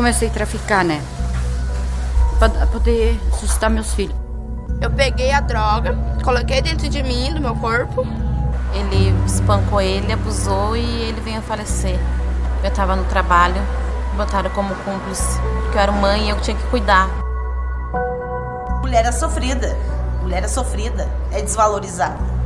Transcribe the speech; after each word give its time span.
comecei 0.00 0.28
a 0.28 0.30
traficar, 0.30 0.82
né? 0.82 1.02
Pra 2.38 2.48
poder 2.68 3.20
sustentar 3.38 3.68
meus 3.68 3.92
filhos. 3.92 4.16
Eu 4.80 4.90
peguei 4.90 5.30
a 5.30 5.40
droga, 5.40 5.94
coloquei 6.24 6.62
dentro 6.62 6.88
de 6.88 7.02
mim, 7.02 7.34
do 7.34 7.40
meu 7.40 7.54
corpo. 7.56 8.06
Ele 8.72 9.14
espancou 9.26 9.78
ele, 9.78 10.10
abusou 10.10 10.74
e 10.74 11.02
ele 11.02 11.20
veio 11.20 11.36
a 11.36 11.42
falecer. 11.42 11.98
Eu 12.64 12.70
tava 12.70 12.96
no 12.96 13.04
trabalho, 13.04 13.60
botaram 14.16 14.48
como 14.52 14.74
cúmplice, 14.76 15.38
porque 15.64 15.76
eu 15.76 15.82
era 15.82 15.92
mãe 15.92 16.28
e 16.28 16.30
eu 16.30 16.40
tinha 16.40 16.56
que 16.56 16.66
cuidar. 16.68 17.06
Mulher 18.80 19.04
é 19.04 19.12
sofrida. 19.12 19.76
Mulher 20.22 20.44
é 20.44 20.48
sofrida, 20.48 21.06
é 21.30 21.42
desvalorizada. 21.42 22.39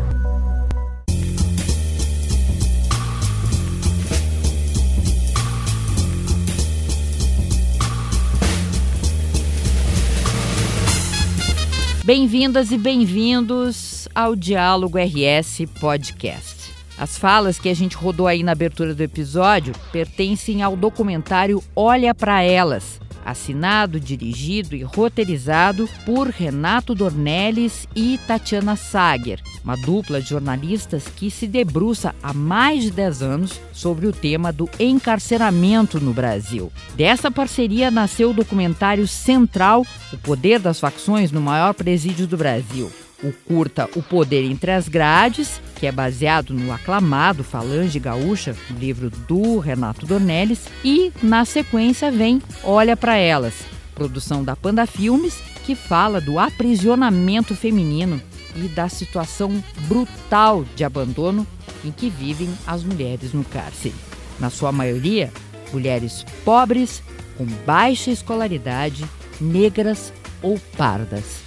Bem-vindas 12.05 12.71
e 12.71 12.77
bem-vindos 12.77 14.07
ao 14.15 14.37
Diálogo 14.37 14.99
RS 14.99 15.63
Podcast. 15.81 16.71
As 16.99 17.17
falas 17.17 17.59
que 17.59 17.71
a 17.71 17.75
gente 17.75 17.97
rodou 17.97 18.27
aí 18.27 18.43
na 18.43 18.53
abertura 18.53 18.95
do 18.95 19.03
episódio 19.03 19.73
pertencem 19.91 20.63
ao 20.63 20.77
documentário 20.77 21.65
Olha 21.75 22.15
para 22.15 22.43
Elas, 22.43 23.01
assinado, 23.25 23.99
dirigido 23.99 24.77
e 24.77 24.83
roteirizado 24.83 25.89
por 26.05 26.29
Renato 26.29 26.95
Dornelles 26.95 27.89
e 27.97 28.19
Tatiana 28.27 28.77
Sager, 28.77 29.41
uma 29.65 29.77
dupla 29.77 30.21
de 30.21 30.29
jornalistas 30.29 31.05
que 31.17 31.31
se 31.31 31.47
debruça 31.47 32.15
há 32.23 32.35
mais 32.35 32.83
de 32.83 32.91
10 32.91 33.23
anos 33.23 33.61
sobre 33.73 34.07
o 34.07 34.13
tema 34.13 34.53
do 34.53 34.69
encarceramento 34.79 35.99
no 35.99 36.13
Brasil. 36.13 36.71
Dessa 36.95 37.31
parceria 37.31 37.91
nasceu 37.91 38.31
o 38.31 38.35
documentário 38.35 39.09
Central, 39.09 39.87
O 40.13 40.19
Poder 40.19 40.61
das 40.61 40.79
Facções 40.79 41.33
no 41.33 41.41
Maior 41.41 41.73
Presídio 41.73 42.27
do 42.27 42.37
Brasil 42.37 42.93
o 43.23 43.33
curta 43.33 43.89
O 43.97 44.03
Poder 44.03 44.45
Entre 44.45 44.71
as 44.71 44.87
Grades, 44.87 45.59
que 45.77 45.87
é 45.87 45.93
baseado 45.93 46.53
no 46.53 46.71
aclamado 46.71 47.43
Falange 47.43 47.99
Gaúcha, 47.99 48.55
livro 48.79 49.09
do 49.09 49.59
Renato 49.59 50.05
Dornelles, 50.05 50.67
e 50.85 51.11
na 51.23 51.47
sequência 51.47 52.11
vem 52.11 52.43
Olha 52.63 52.95
para 52.95 53.17
Elas, 53.17 53.55
produção 53.95 54.45
da 54.45 54.55
Panda 54.55 54.87
Filmes, 54.87 55.39
que 55.65 55.75
fala 55.75 56.21
do 56.21 56.39
aprisionamento 56.39 57.55
feminino 57.55 58.21
e 58.55 58.69
da 58.69 58.89
situação 58.89 59.63
brutal 59.89 60.65
de 60.77 60.85
abandono 60.85 61.47
em 61.85 61.91
que 61.91 62.09
vivem 62.09 62.49
as 62.67 62.83
mulheres 62.83 63.33
no 63.33 63.45
cárcere. 63.45 63.95
Na 64.39 64.51
sua 64.51 64.73
maioria, 64.73 65.33
mulheres 65.73 66.25
pobres, 66.45 67.03
com 67.37 67.45
baixa 67.67 68.11
escolaridade, 68.11 69.05
negras 69.41 70.13
ou 70.43 70.59
pardas. 70.77 71.43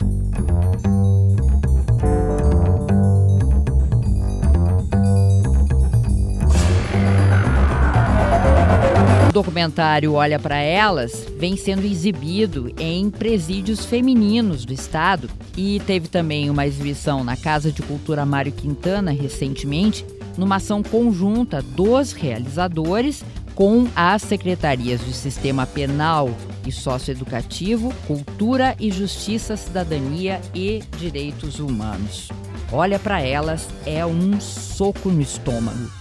Documentário 9.38 10.13
Olha 10.13 10.39
para 10.39 10.57
Elas 10.57 11.27
vem 11.38 11.55
sendo 11.55 11.85
exibido 11.85 12.73
em 12.80 13.07
presídios 13.11 13.85
femininos 13.85 14.66
do 14.66 14.73
estado 14.73 15.30
e 15.55 15.80
teve 15.85 16.07
também 16.07 16.49
uma 16.49 16.66
exibição 16.66 17.23
na 17.23 17.38
Casa 17.38 17.71
de 17.71 17.83
Cultura 17.83 18.25
Mário 18.25 18.52
Quintana 18.52 19.11
recentemente, 19.11 20.03
numa 20.35 20.55
ação 20.55 20.81
conjunta 20.81 21.61
dos 21.61 22.13
realizadores 22.13 23.23
com 23.53 23.88
as 23.95 24.23
secretarias 24.23 25.02
do 25.02 25.13
Sistema 25.13 25.67
Penal 25.67 26.31
e 26.65 26.71
Socioeducativo, 26.71 27.93
Cultura 28.08 28.76
e 28.80 28.89
Justiça, 28.89 29.55
Cidadania 29.55 30.42
e 30.55 30.81
Direitos 30.97 31.59
Humanos. 31.59 32.30
Olha 32.71 32.97
para 32.97 33.21
elas 33.21 33.70
é 33.86 34.03
um 34.03 34.42
soco 34.42 35.09
no 35.09 35.21
estômago 35.21 35.92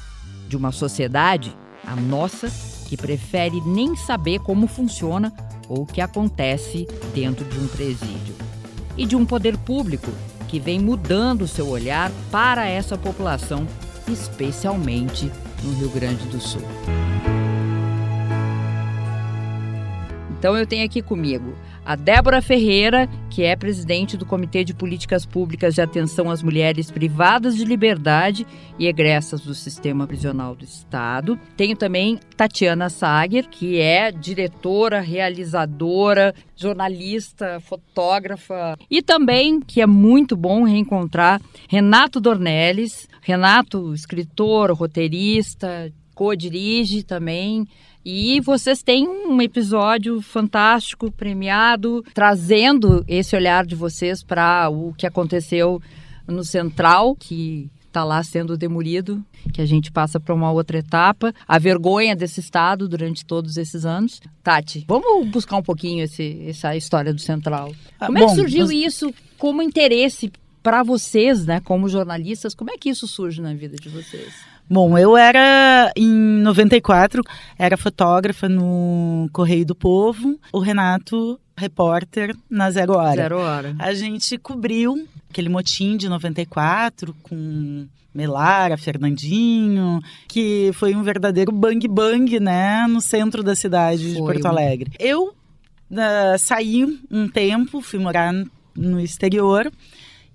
de 0.49 0.57
uma 0.57 0.73
sociedade, 0.73 1.55
a 1.87 1.95
nossa, 1.95 2.51
que 2.87 2.97
prefere 2.97 3.61
nem 3.61 3.95
saber 3.97 4.39
como 4.41 4.67
funciona 4.67 5.33
ou 5.69 5.83
o 5.83 5.87
que 5.87 6.01
acontece 6.01 6.87
dentro 7.15 7.45
de 7.45 7.59
um 7.59 7.67
presídio. 7.69 8.35
E 8.97 9.05
de 9.05 9.17
um 9.17 9.27
poder 9.27 9.59
público 9.59 10.11
que 10.49 10.61
vem 10.61 10.81
mudando 10.81 11.49
seu 11.49 11.69
olhar 11.69 12.11
para 12.31 12.67
essa 12.67 12.97
população, 12.97 13.67
especialmente 14.09 15.31
no 15.63 15.73
Rio 15.75 15.91
Grande 15.91 16.25
do 16.27 16.41
Sul. 16.41 16.63
Então 20.39 20.57
eu 20.57 20.67
tenho 20.67 20.85
aqui 20.85 21.01
comigo 21.03 21.57
a 21.87 21.95
Débora 21.95 22.43
Ferreira, 22.43 23.09
que 23.31 23.45
é 23.45 23.55
presidente 23.55 24.17
do 24.17 24.27
Comitê 24.27 24.65
de 24.65 24.75
Políticas 24.75 25.25
Públicas 25.25 25.75
de 25.77 25.81
Atenção 25.81 26.29
às 26.29 26.43
Mulheres 26.43 26.91
Privadas 26.91 27.57
de 27.57 27.65
Liberdade 27.65 28.45
e 28.77 28.89
Egressas 28.89 29.41
do 29.41 29.55
Sistema 29.55 30.05
Prisional 30.05 30.57
do 30.57 30.65
Estado. 30.65 31.39
Tenho 31.57 31.77
também 31.77 32.19
Tatiana 32.37 32.91
Sager, 32.91 33.49
que 33.49 33.81
é 33.81 34.11
diretora, 34.11 35.01
realizadora, 35.01 36.35
jornalista, 36.57 37.61
fotógrafa. 37.61 38.77
E 38.91 39.01
também, 39.01 39.61
que 39.61 39.81
é 39.81 39.87
muito 39.87 40.37
bom 40.37 40.65
reencontrar, 40.65 41.41
Renato 41.69 42.21
Dornelles. 42.21 43.09
Renato, 43.21 43.95
escritor, 43.95 44.73
roteirista, 44.73 45.93
co-dirige 46.15 47.03
também 47.03 47.67
e 48.09 48.41
vocês 48.41 48.85
têm 48.85 49.09
um 49.09 49.43
episódio 49.43 50.23
fantástico, 50.23 51.11
premiado, 51.11 52.05
trazendo 52.15 53.05
esse 53.09 53.35
olhar 53.35 53.67
de 53.67 53.75
vocês 53.75 54.23
para 54.23 54.69
o 54.71 54.95
que 54.97 55.09
aconteceu 55.09 55.83
no 56.25 56.45
Central, 56.45 57.17
que 57.17 57.69
está 57.85 58.05
lá 58.05 58.23
sendo 58.23 58.57
demolido, 58.57 59.25
que 59.53 59.61
a 59.61 59.67
gente 59.67 59.91
passa 59.91 60.21
para 60.21 60.33
uma 60.33 60.53
outra 60.53 60.79
etapa, 60.79 61.35
a 61.49 61.59
vergonha 61.59 62.15
desse 62.15 62.39
estado 62.39 62.89
durante 62.89 63.27
todos 63.27 63.57
esses 63.57 63.85
anos. 63.85 64.21
Tati, 64.41 64.85
vamos 64.87 65.29
buscar 65.29 65.57
um 65.57 65.63
pouquinho 65.63 66.05
esse, 66.05 66.45
essa 66.47 66.77
história 66.77 67.13
do 67.13 67.21
Central. 67.21 67.73
Ah, 67.99 68.07
como 68.07 68.19
é 68.19 68.27
que 68.27 68.37
surgiu 68.37 68.71
isso 68.71 69.13
como 69.37 69.61
interesse 69.61 70.31
para 70.63 70.85
vocês, 70.85 71.45
né, 71.45 71.59
como 71.59 71.89
jornalistas? 71.89 72.55
Como 72.55 72.71
é 72.71 72.79
que 72.79 72.89
isso 72.89 73.09
surge 73.09 73.43
na 73.43 73.53
vida 73.53 73.75
de 73.75 73.89
vocês? 73.89 74.33
Bom, 74.69 74.99
eu 74.99 75.17
era 75.17 75.93
em 75.97 76.11
94, 76.11 77.23
era 77.57 77.77
fotógrafa 77.77 78.49
no 78.49 79.29
Correio 79.33 79.65
do 79.65 79.75
Povo. 79.75 80.39
O 80.53 80.59
Renato, 80.59 81.39
repórter 81.57 82.35
na 82.51 82.71
Zero 82.71 82.95
Hora. 82.95 83.17
Zero 83.17 83.39
Hora. 83.39 83.77
A 83.79 83.95
gente 83.95 84.37
cobriu 84.39 85.07
aquele 85.31 85.49
motim 85.49 85.97
de 85.97 86.09
94 86.09 87.15
com 87.23 87.87
Melara, 88.13 88.77
Fernandinho, 88.77 90.01
que 90.27 90.71
foi 90.75 90.97
um 90.97 91.03
verdadeiro 91.03 91.53
bang 91.53 91.87
bang, 91.87 92.41
né, 92.41 92.87
no 92.89 93.01
centro 93.01 93.43
da 93.43 93.55
cidade 93.55 94.03
foi. 94.03 94.13
de 94.13 94.19
Porto 94.19 94.47
Alegre. 94.47 94.91
Eu 94.99 95.29
uh, 95.29 96.39
saí 96.39 96.85
um 97.11 97.29
tempo, 97.29 97.81
fui 97.81 98.01
morar 98.01 98.33
no 98.75 98.99
exterior 98.99 99.71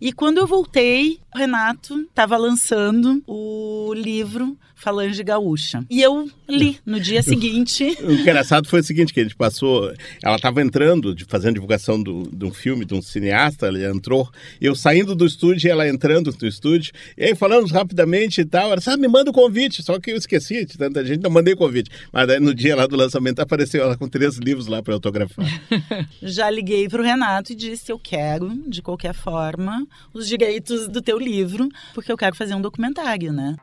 e 0.01 0.11
quando 0.11 0.39
eu 0.39 0.47
voltei, 0.47 1.19
o 1.33 1.37
Renato 1.37 2.01
estava 2.01 2.35
lançando 2.35 3.21
o 3.27 3.93
livro 3.93 4.57
Falange 4.81 5.23
Gaúcha. 5.23 5.85
E 5.89 6.01
eu 6.01 6.27
li 6.49 6.79
no 6.83 6.99
dia 6.99 7.21
seguinte. 7.21 7.95
o 8.01 8.11
engraçado 8.11 8.67
foi 8.67 8.79
o 8.79 8.83
seguinte, 8.83 9.13
que 9.13 9.19
a 9.19 9.23
gente 9.23 9.35
passou... 9.35 9.93
Ela 10.23 10.37
estava 10.37 10.59
entrando, 10.59 11.15
fazendo 11.27 11.53
divulgação 11.53 12.01
do, 12.01 12.23
de 12.33 12.45
um 12.45 12.51
filme, 12.51 12.83
de 12.83 12.95
um 12.95 13.01
cineasta, 13.01 13.67
ela 13.67 13.79
entrou. 13.89 14.27
Eu 14.59 14.75
saindo 14.75 15.13
do 15.13 15.25
estúdio 15.25 15.67
e 15.67 15.71
ela 15.71 15.87
entrando 15.87 16.35
no 16.41 16.47
estúdio. 16.47 16.93
E 17.15 17.25
aí 17.25 17.35
falamos 17.35 17.69
rapidamente 17.71 18.41
e 18.41 18.45
tal. 18.45 18.67
Ela 18.67 18.77
disse, 18.77 18.89
ah, 18.89 18.97
me 18.97 19.07
manda 19.07 19.29
o 19.29 19.33
convite. 19.33 19.83
Só 19.83 19.99
que 19.99 20.11
eu 20.11 20.17
esqueci 20.17 20.65
de 20.65 20.77
tanta 20.77 21.05
gente, 21.05 21.21
não 21.21 21.29
mandei 21.29 21.55
convite. 21.55 21.91
Mas 22.11 22.27
aí 22.27 22.39
no 22.39 22.53
dia 22.53 22.75
lá 22.75 22.87
do 22.87 22.95
lançamento 22.95 23.39
apareceu 23.39 23.83
ela 23.83 23.95
com 23.95 24.09
três 24.09 24.37
livros 24.37 24.65
lá 24.65 24.81
para 24.81 24.95
autografar. 24.95 25.45
Já 26.23 26.49
liguei 26.49 26.89
para 26.89 27.01
o 27.01 27.05
Renato 27.05 27.53
e 27.53 27.55
disse, 27.55 27.91
eu 27.91 27.99
quero, 27.99 28.49
de 28.67 28.81
qualquer 28.81 29.13
forma, 29.13 29.85
os 30.11 30.27
direitos 30.27 30.87
do 30.87 31.03
teu 31.03 31.19
livro, 31.19 31.69
porque 31.93 32.11
eu 32.11 32.17
quero 32.17 32.35
fazer 32.35 32.55
um 32.55 32.61
documentário, 32.61 33.31
né? 33.31 33.55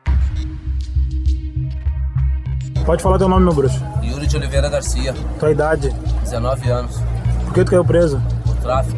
Pode 2.85 3.03
falar 3.03 3.17
teu 3.17 3.29
nome, 3.29 3.45
meu 3.45 3.53
bruxo. 3.53 3.81
Yuri 4.03 4.27
de 4.27 4.37
Oliveira 4.37 4.69
Garcia. 4.69 5.13
Tua 5.39 5.51
idade? 5.51 5.89
19 6.23 6.69
anos. 6.69 6.99
Por 7.45 7.53
que 7.53 7.63
tu 7.63 7.71
caiu 7.71 7.85
preso? 7.85 8.21
Tráfico. 8.61 8.97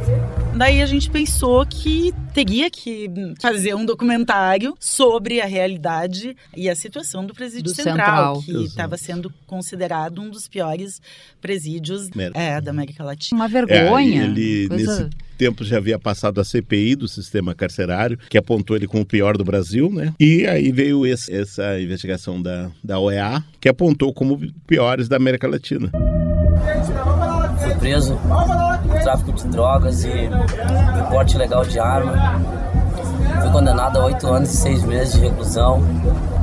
Daí 0.56 0.81
a 0.81 0.86
gente 0.86 1.10
pensou 1.10 1.66
que 1.66 2.13
teria 2.34 2.69
que 2.69 3.10
fazer 3.40 3.74
um 3.74 3.86
documentário 3.86 4.75
sobre 4.80 5.40
a 5.40 5.46
realidade 5.46 6.36
e 6.56 6.69
a 6.69 6.75
situação 6.75 7.25
do 7.25 7.34
presídio 7.34 7.63
do 7.63 7.74
central, 7.74 8.36
central, 8.38 8.42
que 8.44 8.66
estava 8.66 8.98
sendo 8.98 9.31
considerado 9.48 10.22
um 10.22 10.30
dos 10.30 10.48
piores 10.48 11.02
presídios 11.42 12.10
é, 12.34 12.60
da 12.60 12.72
América 12.72 13.04
Latina. 13.04 13.42
Uma 13.42 13.48
vergonha. 13.48 14.24
É, 14.24 14.25
ele, 14.25 14.68
Coisa... 14.68 15.04
nesse 15.04 15.10
tempo 15.38 15.64
já 15.64 15.78
havia 15.78 15.98
passado 15.98 16.40
a 16.40 16.46
CPI 16.46 16.96
do 16.96 17.07
sistema 17.07 17.56
carcerário, 17.56 18.19
que 18.30 18.38
apontou 18.38 18.75
ele 18.75 18.88
como 18.88 19.04
o 19.04 19.06
pior 19.06 19.38
do 19.38 19.44
Brasil, 19.44 19.92
né? 19.92 20.14
E 20.19 20.46
aí 20.46 20.72
veio 20.72 21.06
esse, 21.06 21.34
essa 21.34 21.80
investigação 21.81 22.42
da, 22.42 22.69
da 22.84 23.00
OEA, 23.00 23.44
que 23.60 23.68
apontou 23.68 24.14
como 24.14 24.40
piores 24.68 25.07
da 25.07 25.16
América 25.16 25.48
Latina. 25.48 25.90
Gente, 25.92 27.11
preso 27.75 28.18
por 28.18 29.00
tráfico 29.02 29.31
de 29.34 29.48
drogas 29.48 30.04
e 30.04 30.30
porte 31.10 31.36
ilegal 31.36 31.63
de 31.63 31.80
arma. 31.80 32.42
Fui 33.42 33.50
condenado 33.52 34.00
a 34.00 34.06
oito 34.06 34.28
anos 34.28 34.54
e 34.54 34.58
seis 34.58 34.84
meses 34.84 35.13
de 35.13 35.22
reclusão. 35.22 35.81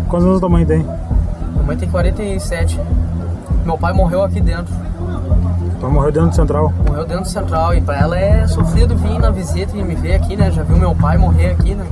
Quantos 0.08 0.26
anos 0.26 0.40
tua 0.40 0.48
mãe 0.48 0.64
tem? 0.64 0.78
Minha 0.78 1.64
mãe 1.64 1.76
tem 1.76 1.88
47. 1.88 2.80
Meu 3.64 3.76
pai 3.76 3.92
morreu 3.92 4.22
aqui 4.22 4.40
dentro. 4.40 4.74
Tua 5.78 5.90
morreu 5.90 6.10
dentro 6.10 6.30
do 6.30 6.34
central. 6.34 6.72
Morreu 6.86 7.04
dentro 7.04 7.22
do 7.22 7.28
central 7.28 7.74
e 7.74 7.80
pra 7.80 7.98
ela 7.98 8.18
é 8.18 8.46
sofrido 8.46 8.96
vir 8.96 9.18
na 9.18 9.30
visita 9.30 9.76
e 9.76 9.82
me 9.82 9.94
ver 9.94 10.14
aqui, 10.14 10.36
né? 10.36 10.50
Já 10.50 10.62
viu 10.62 10.76
meu 10.76 10.94
pai 10.94 11.16
morrer 11.18 11.50
aqui, 11.50 11.74
né? 11.74 11.86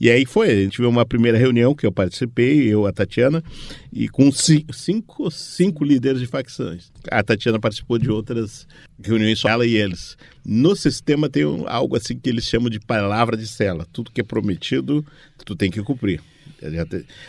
E 0.00 0.08
aí 0.10 0.24
foi, 0.24 0.50
a 0.50 0.54
gente 0.54 0.78
viu 0.78 0.88
uma 0.88 1.04
primeira 1.04 1.36
reunião 1.36 1.74
que 1.74 1.84
eu 1.84 1.92
participei, 1.92 2.66
eu, 2.66 2.86
a 2.86 2.92
Tatiana, 2.92 3.44
e 3.92 4.08
com 4.08 4.32
ci- 4.32 4.64
cinco, 4.72 5.30
cinco 5.30 5.84
líderes 5.84 6.20
de 6.20 6.26
facções. 6.26 6.90
A 7.10 7.22
Tatiana 7.22 7.60
participou 7.60 7.98
de 7.98 8.10
outras 8.10 8.66
reuniões, 9.04 9.38
só 9.40 9.50
ela 9.50 9.66
e 9.66 9.76
eles. 9.76 10.16
No 10.42 10.74
sistema 10.74 11.28
tem 11.28 11.42
algo 11.66 11.96
assim 11.96 12.18
que 12.18 12.30
eles 12.30 12.44
chamam 12.44 12.70
de 12.70 12.80
palavra 12.80 13.36
de 13.36 13.46
cela. 13.46 13.86
Tudo 13.92 14.10
que 14.10 14.22
é 14.22 14.24
prometido, 14.24 15.04
tu 15.44 15.54
tem 15.54 15.70
que 15.70 15.82
cumprir. 15.82 16.20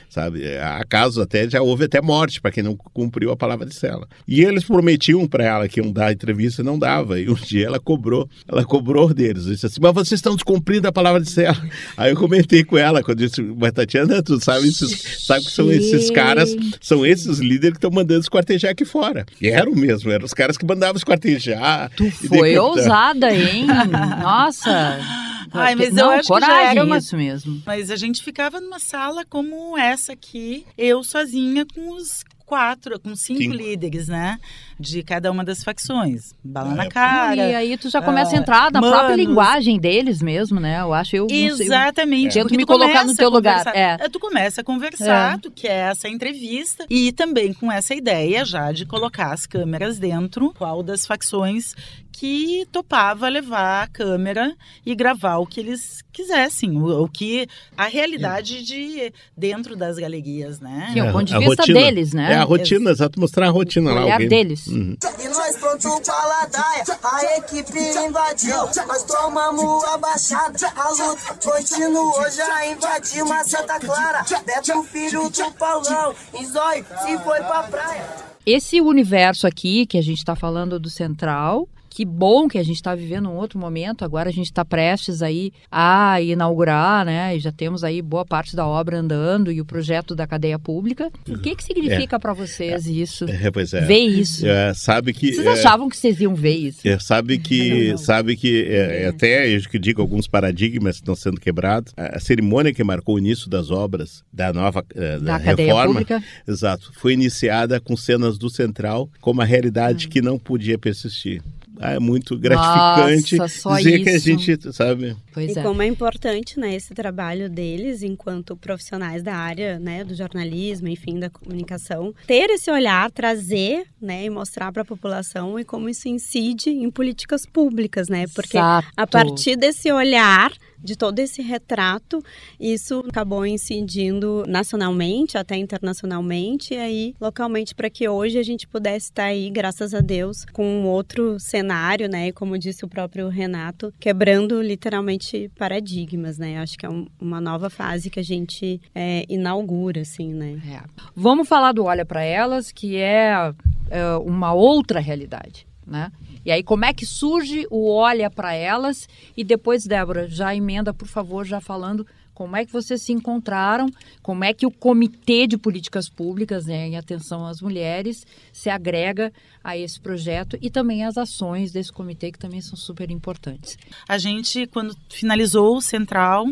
Sabe, 0.09 0.57
há 0.57 0.83
casos 0.87 1.17
até, 1.17 1.49
já 1.49 1.61
houve 1.61 1.85
até 1.85 2.01
morte 2.01 2.41
para 2.41 2.51
quem 2.51 2.63
não 2.63 2.75
cumpriu 2.75 3.31
a 3.31 3.37
palavra 3.37 3.65
de 3.65 3.73
cela. 3.73 4.07
E 4.27 4.43
eles 4.43 4.63
prometiam 4.63 5.27
para 5.27 5.43
ela 5.43 5.67
que 5.67 5.79
iam 5.79 5.91
dar 5.91 6.11
entrevista 6.11 6.61
e 6.61 6.65
não 6.65 6.77
dava. 6.77 7.19
E 7.19 7.29
um 7.29 7.35
dia 7.45 7.67
ela 7.67 7.79
cobrou, 7.79 8.29
ela 8.47 8.63
cobrou 8.63 9.13
deles. 9.13 9.45
Disse 9.45 9.65
assim, 9.65 9.79
mas 9.81 9.93
vocês 9.93 10.19
estão 10.19 10.35
descumprindo 10.35 10.87
a 10.87 10.91
palavra 10.91 11.21
de 11.21 11.29
cela. 11.29 11.61
Aí 11.95 12.11
eu 12.11 12.17
comentei 12.17 12.63
com 12.63 12.77
ela, 12.77 13.03
quando 13.03 13.21
eu 13.21 13.27
disse, 13.27 13.41
mas 13.41 13.71
Tatiana, 13.71 14.21
tu 14.21 14.39
sabe, 14.43 14.67
esses, 14.67 15.25
sabe 15.25 15.45
que 15.45 15.51
são 15.51 15.71
esses 15.71 16.09
caras, 16.09 16.55
são 16.81 17.05
esses 17.05 17.39
líderes 17.39 17.73
que 17.73 17.77
estão 17.77 17.91
mandando 17.91 18.21
esquartejar 18.21 18.71
aqui 18.71 18.85
fora. 18.85 19.25
E 19.41 19.49
eram 19.49 19.73
mesmo, 19.73 20.11
eram 20.11 20.25
os 20.25 20.33
caras 20.33 20.57
que 20.57 20.65
mandavam 20.65 20.97
esquartejar. 20.97 21.91
Tu 21.95 22.09
foi 22.11 22.49
decapitar. 22.49 22.63
ousada, 22.63 23.33
hein? 23.33 23.67
Nossa! 24.21 25.30
Ai, 25.53 25.75
mas 25.75 25.93
não, 25.93 26.05
eu 26.05 26.19
acho 26.19 26.21
que 26.33 26.39
já 26.39 26.47
coragem 26.47 26.67
era 26.77 26.85
uma- 26.85 26.97
isso 26.97 27.15
mesmo. 27.17 27.61
Mas 27.65 27.89
a 27.91 27.95
gente 27.95 28.23
ficava 28.23 28.59
numa 28.59 28.79
sala 28.79 29.25
como 29.25 29.77
essa 29.77 30.13
aqui, 30.13 30.65
eu 30.77 31.03
sozinha 31.03 31.65
com 31.73 31.91
os 31.95 32.23
quatro, 32.45 32.99
com 32.99 33.15
cinco, 33.15 33.39
Cinco. 33.39 33.55
líderes, 33.55 34.09
né? 34.09 34.37
De 34.77 35.01
cada 35.03 35.31
uma 35.31 35.41
das 35.41 35.63
facções. 35.63 36.33
Bala 36.43 36.75
na 36.75 36.83
É. 36.83 36.89
cara. 36.89 37.35
e 37.37 37.55
aí 37.55 37.77
tu 37.77 37.89
já 37.89 38.01
começa 38.01 38.31
a 38.31 38.39
ah, 38.39 38.41
entrar 38.41 38.71
na 38.73 38.81
própria 38.81 39.01
manos. 39.11 39.17
linguagem 39.25 39.79
deles 39.79 40.21
mesmo, 40.21 40.59
né? 40.59 40.81
Eu 40.81 40.93
acho 40.93 41.15
eu 41.15 41.29
sei, 41.29 41.49
eu- 41.49 41.55
Exatamente. 41.61 42.33
Tento 42.33 42.53
me 42.53 42.65
colocar 42.65 43.05
no 43.05 43.15
teu 43.15 43.29
lugar, 43.29 43.59
conversar- 43.63 43.79
é. 43.79 43.97
Tu 44.09 44.19
começa 44.19 44.59
a 44.59 44.63
conversar, 44.65 45.35
É. 45.35 45.37
tu 45.37 45.49
quer 45.49 45.91
essa 45.91 46.09
entrevista 46.09 46.85
e 46.89 47.13
também 47.13 47.53
com 47.53 47.71
essa 47.71 47.95
ideia 47.95 48.43
já 48.43 48.73
de 48.73 48.85
colocar 48.85 49.31
as 49.31 49.45
câmeras 49.45 49.97
dentro, 49.97 50.53
qual 50.57 50.83
das 50.83 51.05
facções 51.05 51.73
que 52.21 52.67
topava 52.71 53.27
levar 53.27 53.81
a 53.81 53.87
câmera 53.87 54.55
e 54.85 54.93
gravar 54.93 55.37
o 55.37 55.45
que 55.47 55.59
eles 55.59 56.03
quisessem, 56.13 56.77
o, 56.79 57.05
o 57.05 57.09
que 57.09 57.47
a 57.75 57.87
realidade 57.87 58.63
de 58.63 59.11
dentro 59.35 59.75
das 59.75 59.97
galerias, 59.97 60.59
né? 60.59 60.91
Sim, 60.93 61.01
o 61.01 61.11
ponto 61.11 61.23
de 61.25 61.33
A 61.35 61.39
vista 61.39 61.63
rotina. 61.63 61.79
deles, 61.79 62.13
né? 62.13 62.33
É 62.33 62.35
a 62.35 62.43
rotina, 62.43 62.91
exato, 62.91 63.19
mostrar 63.19 63.47
a 63.47 63.49
rotina 63.49 63.89
O 63.89 63.95
lá. 63.95 64.03
olhar 64.03 64.13
alguém- 64.13 64.29
deles. 64.29 64.67
Uhum. 64.67 64.95
E 65.19 65.27
nós 65.29 65.57
pronto 65.57 66.01
pra 66.05 66.25
ladaia, 66.27 66.83
a 67.03 67.37
equipe 67.39 67.79
invadiu, 68.07 68.55
nós 68.87 69.01
tomamos 69.03 69.83
a 69.85 69.97
baixada, 69.97 70.59
a 70.75 70.89
luta 70.91 71.33
continuou, 71.43 72.29
já 72.29 72.67
invadimos 72.67 73.31
a 73.31 73.43
Santa 73.45 73.79
Clara, 73.79 74.23
Beto 74.45 74.83
filho 74.83 75.27
do 75.27 75.51
Paulão, 75.53 76.13
em 76.35 76.45
zóio, 76.45 76.85
se 77.03 77.17
foi 77.23 77.39
pra 77.39 77.63
praia. 77.63 78.05
Esse 78.45 78.79
universo 78.79 79.47
aqui 79.47 79.87
que 79.87 79.97
a 79.97 80.03
gente 80.03 80.19
está 80.19 80.35
falando 80.35 80.79
do 80.79 80.89
Central, 80.89 81.67
que 81.93 82.05
bom 82.05 82.47
que 82.47 82.57
a 82.57 82.63
gente 82.63 82.77
está 82.77 82.95
vivendo 82.95 83.27
um 83.29 83.35
outro 83.35 83.59
momento. 83.59 84.05
Agora 84.05 84.29
a 84.29 84.31
gente 84.31 84.45
está 84.45 84.63
prestes 84.63 85.21
aí 85.21 85.51
a 85.69 86.21
inaugurar, 86.21 87.05
né? 87.05 87.35
E 87.35 87.39
já 87.39 87.51
temos 87.51 87.83
aí 87.83 88.01
boa 88.01 88.25
parte 88.25 88.55
da 88.55 88.65
obra 88.65 88.97
andando 88.97 89.51
e 89.51 89.59
o 89.59 89.65
projeto 89.65 90.15
da 90.15 90.25
cadeia 90.25 90.57
pública. 90.57 91.11
O 91.27 91.37
que 91.37 91.53
que 91.53 91.63
significa 91.63 92.17
para 92.17 92.31
vocês 92.33 92.87
isso? 92.87 93.25
É, 93.25 93.51
pois 93.51 93.73
é. 93.73 93.81
Ver 93.81 93.99
isso? 93.99 94.47
É, 94.47 94.73
sabe 94.73 95.11
que. 95.11 95.33
Vocês 95.33 95.45
é, 95.45 95.49
achavam 95.51 95.89
que 95.89 95.97
vocês 95.97 96.21
iam 96.21 96.33
ver 96.33 96.55
isso? 96.55 96.87
É, 96.87 96.97
sabe 96.97 97.37
que, 97.37 97.97
sabe 97.97 98.37
que 98.37 98.63
é, 98.69 99.03
é 99.03 99.07
até 99.07 99.49
eu 99.49 99.61
que 99.69 99.77
digo 99.77 100.01
alguns 100.01 100.27
paradigmas 100.27 100.95
estão 100.95 101.13
sendo 101.13 101.41
quebrados. 101.41 101.93
A, 101.97 102.15
a 102.15 102.19
cerimônia 102.21 102.73
que 102.73 102.83
marcou 102.85 103.15
o 103.15 103.19
início 103.19 103.49
das 103.49 103.69
obras 103.69 104.23
da 104.31 104.53
nova 104.53 104.81
da, 104.95 105.17
Da 105.17 105.39
cadeia 105.39 105.67
reforma, 105.67 105.93
pública? 106.01 106.23
exato, 106.47 106.91
foi 106.95 107.11
iniciada 107.13 107.79
com 107.81 107.97
cenas 107.97 108.37
do 108.37 108.49
central, 108.49 109.09
como 109.19 109.41
a 109.41 109.45
realidade 109.45 110.07
Hum. 110.07 110.09
que 110.09 110.21
não 110.21 110.39
podia 110.39 110.77
persistir. 110.77 111.41
É 111.81 111.99
muito 111.99 112.37
gratificante 112.37 113.37
Nossa, 113.37 113.75
dizer 113.77 114.03
que 114.03 114.09
a 114.09 114.15
isso. 114.15 114.25
gente, 114.25 114.73
sabe? 114.73 115.17
Pois 115.33 115.55
e 115.55 115.59
é. 115.59 115.63
como 115.63 115.81
é 115.81 115.87
importante, 115.87 116.59
né, 116.59 116.75
esse 116.75 116.93
trabalho 116.93 117.49
deles 117.49 118.03
enquanto 118.03 118.55
profissionais 118.55 119.23
da 119.23 119.35
área, 119.35 119.79
né, 119.79 120.03
do 120.03 120.13
jornalismo, 120.13 120.87
enfim, 120.87 121.19
da 121.19 121.29
comunicação, 121.29 122.13
ter 122.27 122.51
esse 122.51 122.69
olhar, 122.69 123.09
trazer, 123.09 123.87
né, 123.99 124.25
e 124.25 124.29
mostrar 124.29 124.71
para 124.71 124.83
a 124.83 124.85
população 124.85 125.59
e 125.59 125.65
como 125.65 125.89
isso 125.89 126.07
incide 126.07 126.69
em 126.69 126.91
políticas 126.91 127.45
públicas, 127.45 128.07
né? 128.07 128.25
Porque 128.35 128.57
Exato. 128.57 128.87
a 128.95 129.07
partir 129.07 129.55
desse 129.55 129.91
olhar 129.91 130.51
de 130.83 130.95
todo 130.95 131.19
esse 131.19 131.41
retrato, 131.41 132.23
isso 132.59 133.03
acabou 133.07 133.45
incidindo 133.45 134.43
nacionalmente, 134.47 135.37
até 135.37 135.55
internacionalmente, 135.57 136.73
e 136.73 136.77
aí 136.77 137.15
localmente 137.19 137.75
para 137.75 137.89
que 137.89 138.07
hoje 138.07 138.37
a 138.37 138.43
gente 138.43 138.67
pudesse 138.67 139.07
estar 139.07 139.25
aí, 139.25 139.49
graças 139.49 139.93
a 139.93 139.99
Deus, 140.01 140.45
com 140.51 140.65
um 140.65 140.85
outro 140.87 141.39
cenário, 141.39 142.09
né? 142.09 142.27
E 142.27 142.31
como 142.31 142.57
disse 142.57 142.83
o 142.83 142.87
próprio 142.87 143.27
Renato, 143.29 143.93
quebrando 143.99 144.61
literalmente 144.61 145.49
paradigmas, 145.57 146.37
né? 146.37 146.57
Acho 146.59 146.77
que 146.77 146.85
é 146.85 146.89
um- 146.89 147.07
uma 147.19 147.39
nova 147.39 147.69
fase 147.69 148.09
que 148.09 148.19
a 148.19 148.23
gente 148.23 148.81
é, 148.95 149.25
inaugura, 149.29 150.01
assim, 150.01 150.33
né? 150.33 150.59
É. 150.67 150.81
Vamos 151.15 151.47
falar 151.47 151.71
do 151.71 151.83
Olha 151.85 152.05
para 152.05 152.23
Elas, 152.23 152.71
que 152.71 152.95
é, 152.97 153.53
é, 153.89 154.15
uma 154.17 154.53
outra 154.53 154.99
realidade, 154.99 155.65
né? 155.85 156.11
E 156.45 156.51
aí, 156.51 156.63
como 156.63 156.85
é 156.85 156.93
que 156.93 157.05
surge 157.05 157.65
o 157.69 157.89
Olha 157.89 158.29
para 158.29 158.53
Elas? 158.53 159.07
E 159.35 159.43
depois, 159.43 159.85
Débora, 159.85 160.27
já 160.27 160.55
emenda, 160.55 160.93
por 160.93 161.07
favor, 161.07 161.45
já 161.45 161.61
falando 161.61 162.05
como 162.33 162.55
é 162.55 162.65
que 162.65 162.71
vocês 162.71 163.03
se 163.03 163.13
encontraram, 163.13 163.87
como 164.23 164.43
é 164.43 164.51
que 164.51 164.65
o 164.65 164.71
Comitê 164.71 165.45
de 165.45 165.59
Políticas 165.59 166.09
Públicas, 166.09 166.65
né, 166.65 166.87
em 166.87 166.97
atenção 166.97 167.45
às 167.45 167.61
mulheres, 167.61 168.25
se 168.51 168.67
agrega 168.67 169.31
a 169.63 169.77
esse 169.77 169.99
projeto 169.99 170.57
e 170.59 170.71
também 170.71 171.05
as 171.05 171.17
ações 171.17 171.71
desse 171.71 171.91
comitê, 171.91 172.31
que 172.31 172.39
também 172.39 172.59
são 172.59 172.75
super 172.75 173.11
importantes. 173.11 173.77
A 174.07 174.17
gente, 174.17 174.65
quando 174.65 174.95
finalizou 175.07 175.77
o 175.77 175.81
Central, 175.81 176.47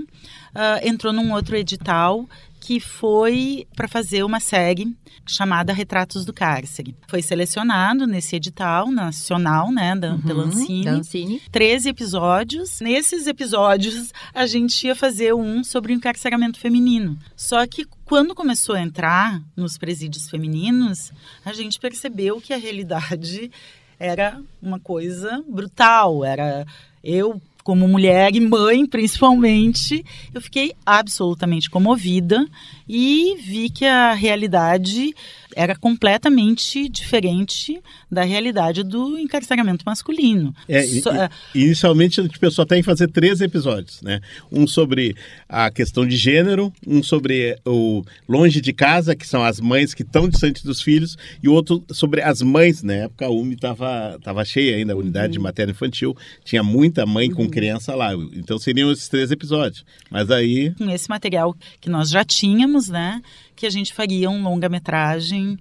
ah, 0.53 0.79
entrou 0.83 1.11
num 1.11 1.33
outro 1.33 1.55
edital 1.55 2.27
que 2.69 2.79
foi 2.79 3.65
para 3.75 3.87
fazer 3.87 4.23
uma 4.23 4.39
série 4.39 4.95
chamada 5.25 5.73
Retratos 5.73 6.23
do 6.23 6.31
Cárcere. 6.31 6.95
Foi 7.07 7.19
selecionado 7.19 8.05
nesse 8.05 8.35
edital 8.35 8.91
nacional, 8.91 9.71
né, 9.71 9.95
da, 9.95 10.15
pela 10.19 10.43
Ancine. 10.43 10.85
da 10.85 10.91
Ancine. 10.91 11.41
13 11.51 11.89
episódios. 11.89 12.79
Nesses 12.79 13.25
episódios, 13.25 14.13
a 14.35 14.45
gente 14.45 14.85
ia 14.85 14.93
fazer 14.93 15.33
um 15.33 15.63
sobre 15.63 15.91
o 15.91 15.95
encarceramento 15.95 16.59
feminino. 16.59 17.17
Só 17.35 17.65
que 17.65 17.87
quando 18.05 18.35
começou 18.35 18.75
a 18.75 18.81
entrar 18.81 19.41
nos 19.57 19.75
presídios 19.75 20.29
femininos, 20.29 21.11
a 21.43 21.53
gente 21.53 21.79
percebeu 21.79 22.39
que 22.39 22.53
a 22.53 22.57
realidade 22.57 23.49
era 23.97 24.39
uma 24.61 24.79
coisa 24.79 25.43
brutal. 25.49 26.23
Era 26.23 26.67
eu 27.03 27.41
como 27.63 27.87
mulher 27.87 28.35
e 28.35 28.39
mãe, 28.39 28.85
principalmente, 28.85 30.03
eu 30.33 30.41
fiquei 30.41 30.73
absolutamente 30.85 31.69
comovida 31.69 32.45
e 32.87 33.37
vi 33.41 33.69
que 33.69 33.85
a 33.85 34.13
realidade 34.13 35.13
era 35.59 35.75
completamente 35.75 36.87
diferente 36.87 37.81
da 38.09 38.23
realidade 38.23 38.81
do 38.81 39.17
encarceramento 39.19 39.83
masculino. 39.85 40.55
É, 40.69 40.85
e- 40.85 41.01
Só- 41.01 41.11
e- 41.13 41.29
inicialmente 41.65 42.19
a 42.21 42.23
gente 42.23 42.39
pensou 42.39 42.63
até 42.63 42.77
em 42.77 42.83
fazer 42.83 43.09
três 43.09 43.41
episódios, 43.41 44.01
né? 44.01 44.21
Um 44.49 44.65
sobre 44.65 45.15
a 45.49 45.69
questão 45.69 46.07
de 46.07 46.15
gênero, 46.15 46.71
um 46.87 47.03
sobre 47.03 47.57
o 47.65 48.03
longe 48.27 48.61
de 48.61 48.71
casa, 48.71 49.15
que 49.15 49.27
são 49.27 49.43
as 49.43 49.59
mães 49.59 49.93
que 49.93 50.03
estão 50.03 50.29
distantes 50.29 50.63
dos 50.63 50.81
filhos, 50.81 51.17
e 51.43 51.49
outro 51.49 51.83
sobre 51.91 52.21
as 52.21 52.41
mães. 52.41 52.81
Na 52.81 52.93
época 52.93 53.25
a 53.25 53.29
UMI 53.29 53.55
estava 53.55 54.17
tava 54.23 54.45
cheia 54.45 54.77
ainda, 54.77 54.93
a 54.93 54.95
unidade 54.97 55.33
de 55.33 55.39
materno 55.39 55.71
infantil, 55.71 56.15
tinha 56.45 56.63
muita 56.63 57.05
mãe 57.05 57.29
com 57.29 57.49
criança 57.49 57.93
lá. 57.95 58.13
Então 58.33 58.57
seriam 58.57 58.91
esses 58.91 59.09
três 59.09 59.29
episódios. 59.29 59.83
Mas 60.09 60.31
aí 60.31 60.73
com 60.75 60.89
esse 60.89 61.09
material 61.09 61.53
que 61.81 61.89
nós 61.89 62.09
já 62.09 62.23
tínhamos, 62.23 62.87
né? 62.87 63.21
Que 63.59 63.67
a 63.67 63.69
gente 63.69 63.93
faria 63.93 64.29
um 64.29 64.41
longa-metragem, 64.41 65.57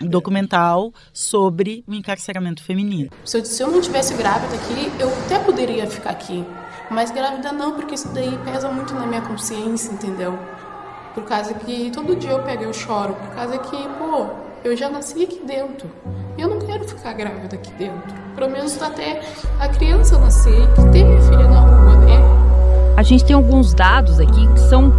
um 0.00 0.06
documental 0.06 0.90
sobre 1.12 1.84
o 1.86 1.92
encarceramento 1.92 2.62
feminino. 2.62 3.10
Se 3.26 3.36
eu, 3.36 3.44
se 3.44 3.62
eu 3.62 3.70
não 3.70 3.78
tivesse 3.78 4.14
grávida 4.14 4.54
aqui, 4.54 4.90
eu 4.98 5.10
até 5.26 5.38
poderia 5.38 5.86
ficar 5.86 6.12
aqui. 6.12 6.42
Mas 6.90 7.10
grávida 7.10 7.52
não, 7.52 7.72
porque 7.72 7.94
isso 7.94 8.08
daí 8.14 8.38
pesa 8.38 8.70
muito 8.70 8.94
na 8.94 9.06
minha 9.06 9.20
consciência, 9.20 9.92
entendeu? 9.92 10.38
Por 11.14 11.24
causa 11.24 11.52
que 11.52 11.90
todo 11.90 12.16
dia 12.16 12.30
eu 12.30 12.42
pego 12.42 12.62
e 12.62 12.64
eu 12.64 12.72
choro. 12.72 13.12
Por 13.12 13.34
causa 13.34 13.58
que, 13.58 13.76
pô, 13.98 14.28
eu 14.64 14.74
já 14.74 14.88
nasci 14.88 15.22
aqui 15.22 15.42
dentro. 15.46 15.90
Eu 16.38 16.48
não 16.48 16.58
quero 16.58 16.88
ficar 16.88 17.12
grávida 17.12 17.54
aqui 17.54 17.70
dentro. 17.74 18.14
Pelo 18.34 18.50
menos 18.50 18.80
até 18.80 19.20
a 19.60 19.68
criança 19.68 20.18
nascer 20.18 20.58
e 20.58 20.90
ter 20.90 21.04
minha 21.04 21.20
filha 21.20 21.46
na 21.48 21.60
rua, 21.60 21.96
né? 21.96 22.16
A 22.96 23.02
gente 23.02 23.26
tem 23.26 23.36
alguns 23.36 23.74
dados 23.74 24.18
aqui 24.18 24.50
que 24.54 24.60
são 24.60 24.90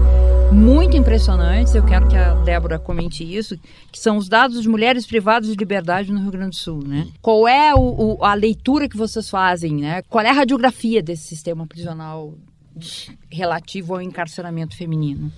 muito 0.54 0.96
impressionantes. 0.96 1.74
Eu 1.74 1.84
quero 1.84 2.08
que 2.08 2.16
a 2.16 2.36
Débora 2.36 2.78
comente 2.78 3.24
isso, 3.24 3.58
que 3.92 4.00
são 4.00 4.18
os 4.18 4.30
dados 4.30 4.62
de 4.62 4.70
mulheres 4.70 5.06
privadas 5.06 5.50
de 5.50 5.56
liberdade 5.56 6.12
no 6.12 6.22
Rio 6.22 6.32
Grande 6.32 6.52
do 6.52 6.56
Sul, 6.56 6.84
né? 6.86 7.08
Qual 7.22 7.48
é 7.48 7.74
o, 7.74 8.18
o, 8.20 8.24
a 8.24 8.34
leitura 8.34 8.88
que 8.88 8.96
vocês 8.96 9.30
fazem, 9.30 9.76
né? 9.76 10.02
Qual 10.04 10.24
é 10.24 10.30
a 10.30 10.34
radiografia 10.34 11.02
desse 11.02 11.24
sistema 11.24 11.66
prisional 11.66 12.34
relativo 13.30 13.96
ao 13.96 14.02
encarceramento 14.02 14.76
feminino? 14.76 15.32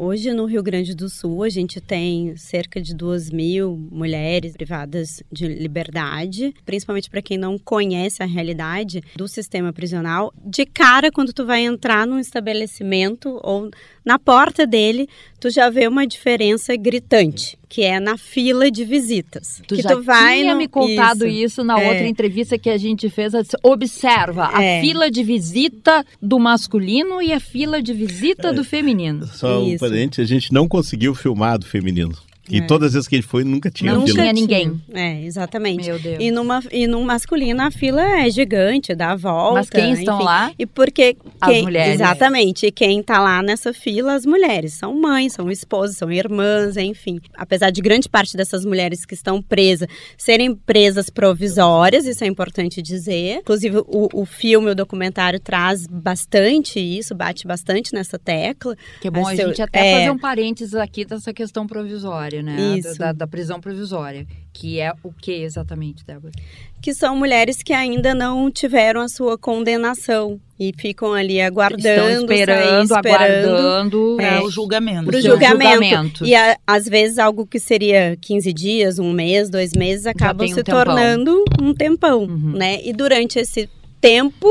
Hoje, 0.00 0.32
no 0.32 0.44
Rio 0.44 0.62
Grande 0.62 0.94
do 0.94 1.08
Sul, 1.08 1.42
a 1.42 1.48
gente 1.48 1.80
tem 1.80 2.36
cerca 2.36 2.80
de 2.80 2.94
2 2.94 3.32
mil 3.32 3.76
mulheres 3.90 4.52
privadas 4.52 5.24
de 5.30 5.48
liberdade, 5.48 6.54
principalmente 6.64 7.10
para 7.10 7.20
quem 7.20 7.36
não 7.36 7.58
conhece 7.58 8.22
a 8.22 8.26
realidade 8.26 9.02
do 9.16 9.26
sistema 9.26 9.72
prisional. 9.72 10.32
De 10.40 10.64
cara, 10.64 11.10
quando 11.10 11.32
tu 11.32 11.44
vai 11.44 11.62
entrar 11.62 12.06
num 12.06 12.20
estabelecimento 12.20 13.40
ou 13.42 13.70
na 14.04 14.20
porta 14.20 14.64
dele, 14.64 15.08
tu 15.40 15.50
já 15.50 15.70
vê 15.70 15.86
uma 15.86 16.06
diferença 16.06 16.74
gritante, 16.76 17.58
que 17.68 17.82
é 17.82 18.00
na 18.00 18.16
fila 18.16 18.70
de 18.70 18.84
visitas. 18.84 19.62
Tu 19.66 19.76
que 19.76 19.82
já 19.82 19.90
tu 19.90 20.02
vai 20.02 20.40
tinha 20.40 20.52
no... 20.54 20.58
me 20.58 20.68
contado 20.68 21.26
isso, 21.26 21.62
na 21.64 21.80
É. 21.80 21.88
outra 21.88 22.06
entrevista 22.08 22.58
que 22.58 22.70
a 22.70 22.76
gente 22.78 23.08
fez. 23.08 23.32
disse, 23.32 23.56
Observa 23.62 24.50
É. 24.60 24.78
a 24.78 24.80
fila 24.80 25.10
de 25.10 25.22
visita 25.22 26.04
do 26.20 26.38
masculino 26.38 27.20
e 27.22 27.32
a 27.32 27.40
fila 27.40 27.82
de 27.82 27.92
visita 27.92 28.52
do 28.52 28.64
feminino. 28.64 29.26
Só 29.26 29.62
um 29.62 29.76
parente, 29.78 30.20
a 30.20 30.24
gente 30.24 30.52
não 30.52 30.66
conseguiu 30.68 31.14
filmar 31.14 31.58
do 31.58 31.66
feminino. 31.66 32.14
E 32.50 32.58
É. 32.58 32.60
todas 32.62 32.88
as 32.88 32.92
vezes 32.94 33.08
que 33.08 33.14
a 33.16 33.18
gente 33.20 33.28
foi, 33.28 33.44
nunca 33.44 33.70
tinha 33.70 33.92
Não 33.92 34.06
fila. 34.06 34.20
tinha 34.22 34.32
ninguém. 34.32 34.80
É, 34.92 35.22
exatamente. 35.24 35.86
Meu 35.86 35.98
Deus. 35.98 36.16
E, 36.20 36.30
numa, 36.30 36.62
e 36.72 36.86
num 36.86 37.02
masculino 37.04 37.62
a 37.62 37.70
fila 37.70 38.02
é 38.20 38.30
gigante, 38.30 38.94
dá 38.94 39.10
a 39.12 39.16
volta. 39.16 39.54
Mas 39.54 39.70
quem 39.70 39.92
estão 39.92 40.16
enfim. 40.16 40.24
lá? 40.24 40.52
E 40.58 40.66
porque 40.66 41.16
As 41.40 41.50
quem, 41.50 41.62
mulheres. 41.62 41.94
Exatamente. 41.94 42.66
E 42.66 42.70
quem 42.72 43.02
tá 43.02 43.20
lá 43.20 43.42
nessa 43.42 43.72
fila, 43.72 44.14
as 44.14 44.24
mulheres. 44.24 44.74
São 44.74 44.94
mães, 44.98 45.32
são 45.32 45.50
esposas, 45.50 45.96
são 45.96 46.10
irmãs, 46.10 46.76
enfim. 46.76 47.20
Apesar 47.36 47.70
de 47.70 47.80
grande 47.80 48.08
parte 48.08 48.36
dessas 48.36 48.64
mulheres 48.64 49.04
que 49.04 49.14
estão 49.14 49.42
presas 49.42 49.88
serem 50.16 50.54
presas 50.54 51.10
provisórias, 51.10 52.06
isso 52.06 52.24
é 52.24 52.26
importante 52.26 52.80
dizer. 52.82 53.38
Inclusive, 53.40 53.78
o, 53.86 54.08
o 54.12 54.24
filme, 54.24 54.70
o 54.70 54.74
documentário 54.74 55.38
traz 55.40 55.86
bastante 55.86 56.80
isso, 56.80 57.14
bate 57.14 57.46
bastante 57.46 57.92
nessa 57.94 58.18
tecla. 58.18 58.76
Que 59.00 59.08
é 59.08 59.10
bom 59.10 59.26
a 59.26 59.34
eu- 59.34 59.48
gente 59.48 59.62
até 59.62 59.78
é, 59.78 59.98
fazer 59.98 60.10
um 60.10 60.18
parênteses 60.18 60.74
aqui 60.74 61.04
dessa 61.04 61.32
questão 61.32 61.66
provisória, 61.66 62.37
né? 62.42 62.76
Isso. 62.78 62.98
Da, 62.98 63.12
da 63.12 63.26
prisão 63.26 63.60
provisória. 63.60 64.26
Que 64.52 64.80
é 64.80 64.92
o 65.04 65.12
que 65.12 65.32
exatamente, 65.32 66.04
Débora? 66.04 66.32
que 66.80 66.94
são 66.94 67.16
mulheres 67.16 67.60
que 67.60 67.72
ainda 67.72 68.14
não 68.14 68.48
tiveram 68.52 69.00
a 69.00 69.08
sua 69.08 69.36
condenação 69.36 70.40
e 70.58 70.72
ficam 70.76 71.12
ali 71.12 71.40
aguardando, 71.40 71.78
Estão 71.88 72.10
esperando, 72.24 72.86
sair, 72.88 72.98
esperando 72.98 73.18
aguardando 73.18 74.16
Para 74.16 74.44
o 74.44 74.50
julgamento. 74.50 75.06
Para 75.06 75.16
o 75.16 75.20
julgamento. 75.20 75.72
julgamentos. 75.82 76.28
E 76.28 76.34
a- 76.36 76.56
às 76.66 76.86
vezes 76.88 77.18
algo 77.18 77.44
que 77.46 77.58
seria 77.58 78.16
15 78.20 78.52
dias, 78.52 78.98
um 79.00 79.12
mês, 79.12 79.50
dois 79.50 79.72
meses, 79.72 80.06
acaba 80.06 80.44
tem 80.44 80.52
um 80.52 80.56
se 80.56 80.62
tempão. 80.62 80.78
Uhum. 80.78 80.84
tornando 80.84 81.44
um 81.60 81.74
tempão, 81.74 82.26
né? 82.26 82.80
E 82.84 82.92
durante 82.92 83.38
esse 83.40 83.68
tempo 84.00 84.48